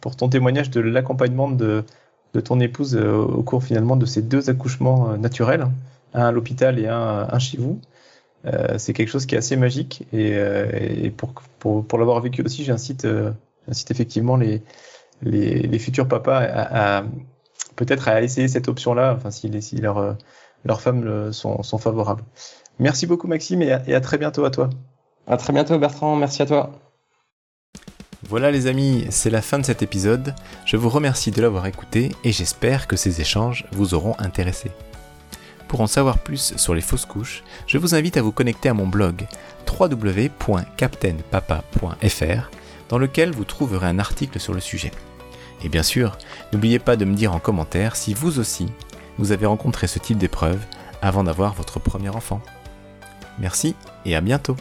pour 0.00 0.16
ton 0.16 0.28
témoignage 0.28 0.70
de 0.70 0.80
l'accompagnement 0.80 1.50
de, 1.50 1.84
de 2.34 2.40
ton 2.40 2.60
épouse 2.60 2.96
au 2.96 3.42
cours 3.42 3.64
finalement 3.64 3.96
de 3.96 4.06
ces 4.06 4.22
deux 4.22 4.50
accouchements 4.50 5.16
naturels, 5.16 5.66
un 6.14 6.26
à 6.26 6.32
l'hôpital 6.32 6.78
et 6.78 6.86
un, 6.86 7.28
un 7.30 7.38
chez 7.38 7.58
vous. 7.58 7.80
Euh, 8.46 8.78
c'est 8.78 8.92
quelque 8.94 9.08
chose 9.08 9.26
qui 9.26 9.34
est 9.34 9.38
assez 9.38 9.56
magique 9.56 10.06
et, 10.12 10.32
euh, 10.34 10.70
et 10.72 11.10
pour, 11.10 11.34
pour, 11.58 11.84
pour 11.84 11.98
l'avoir 11.98 12.20
vécu 12.20 12.42
aussi, 12.42 12.64
j'incite 12.64 13.04
euh, 13.04 13.32
j'incite 13.68 13.90
effectivement 13.90 14.36
les, 14.36 14.62
les, 15.22 15.60
les, 15.60 15.78
futurs 15.78 16.08
papas 16.08 16.38
à, 16.38 16.98
à 17.00 17.04
peut-être 17.76 18.08
à 18.08 18.22
essayer 18.22 18.48
cette 18.48 18.68
option-là, 18.68 19.14
enfin 19.14 19.30
si, 19.30 19.50
si 19.60 19.76
leurs 19.76 20.16
leurs 20.64 20.80
femmes 20.80 21.32
sont, 21.32 21.62
sont 21.62 21.78
favorables. 21.78 22.24
Merci 22.78 23.06
beaucoup 23.06 23.26
Maxime 23.26 23.60
et 23.62 23.72
à, 23.72 23.82
et 23.86 23.94
à 23.94 24.00
très 24.00 24.16
bientôt 24.16 24.44
à 24.46 24.50
toi. 24.50 24.70
À 25.26 25.36
très 25.36 25.52
bientôt 25.52 25.78
Bertrand, 25.78 26.16
merci 26.16 26.40
à 26.40 26.46
toi. 26.46 26.89
Voilà 28.30 28.50
les 28.52 28.68
amis, 28.68 29.06
c'est 29.10 29.28
la 29.28 29.42
fin 29.42 29.58
de 29.58 29.64
cet 29.64 29.82
épisode. 29.82 30.36
Je 30.64 30.76
vous 30.76 30.88
remercie 30.88 31.32
de 31.32 31.42
l'avoir 31.42 31.66
écouté 31.66 32.12
et 32.22 32.30
j'espère 32.30 32.86
que 32.86 32.94
ces 32.94 33.20
échanges 33.20 33.66
vous 33.72 33.92
auront 33.92 34.14
intéressé. 34.20 34.70
Pour 35.66 35.80
en 35.80 35.88
savoir 35.88 36.18
plus 36.18 36.54
sur 36.56 36.72
les 36.72 36.80
fausses 36.80 37.06
couches, 37.06 37.42
je 37.66 37.76
vous 37.76 37.96
invite 37.96 38.16
à 38.16 38.22
vous 38.22 38.30
connecter 38.30 38.68
à 38.68 38.74
mon 38.74 38.86
blog 38.86 39.26
www.captainpapa.fr 39.68 42.50
dans 42.88 42.98
lequel 42.98 43.32
vous 43.32 43.42
trouverez 43.42 43.88
un 43.88 43.98
article 43.98 44.38
sur 44.38 44.54
le 44.54 44.60
sujet. 44.60 44.92
Et 45.64 45.68
bien 45.68 45.82
sûr, 45.82 46.16
n'oubliez 46.52 46.78
pas 46.78 46.94
de 46.94 47.04
me 47.04 47.16
dire 47.16 47.34
en 47.34 47.40
commentaire 47.40 47.96
si 47.96 48.14
vous 48.14 48.38
aussi, 48.38 48.68
vous 49.18 49.32
avez 49.32 49.46
rencontré 49.46 49.88
ce 49.88 49.98
type 49.98 50.18
d'épreuve 50.18 50.60
avant 51.02 51.24
d'avoir 51.24 51.54
votre 51.54 51.80
premier 51.80 52.10
enfant. 52.10 52.40
Merci 53.40 53.74
et 54.04 54.14
à 54.14 54.20
bientôt 54.20 54.54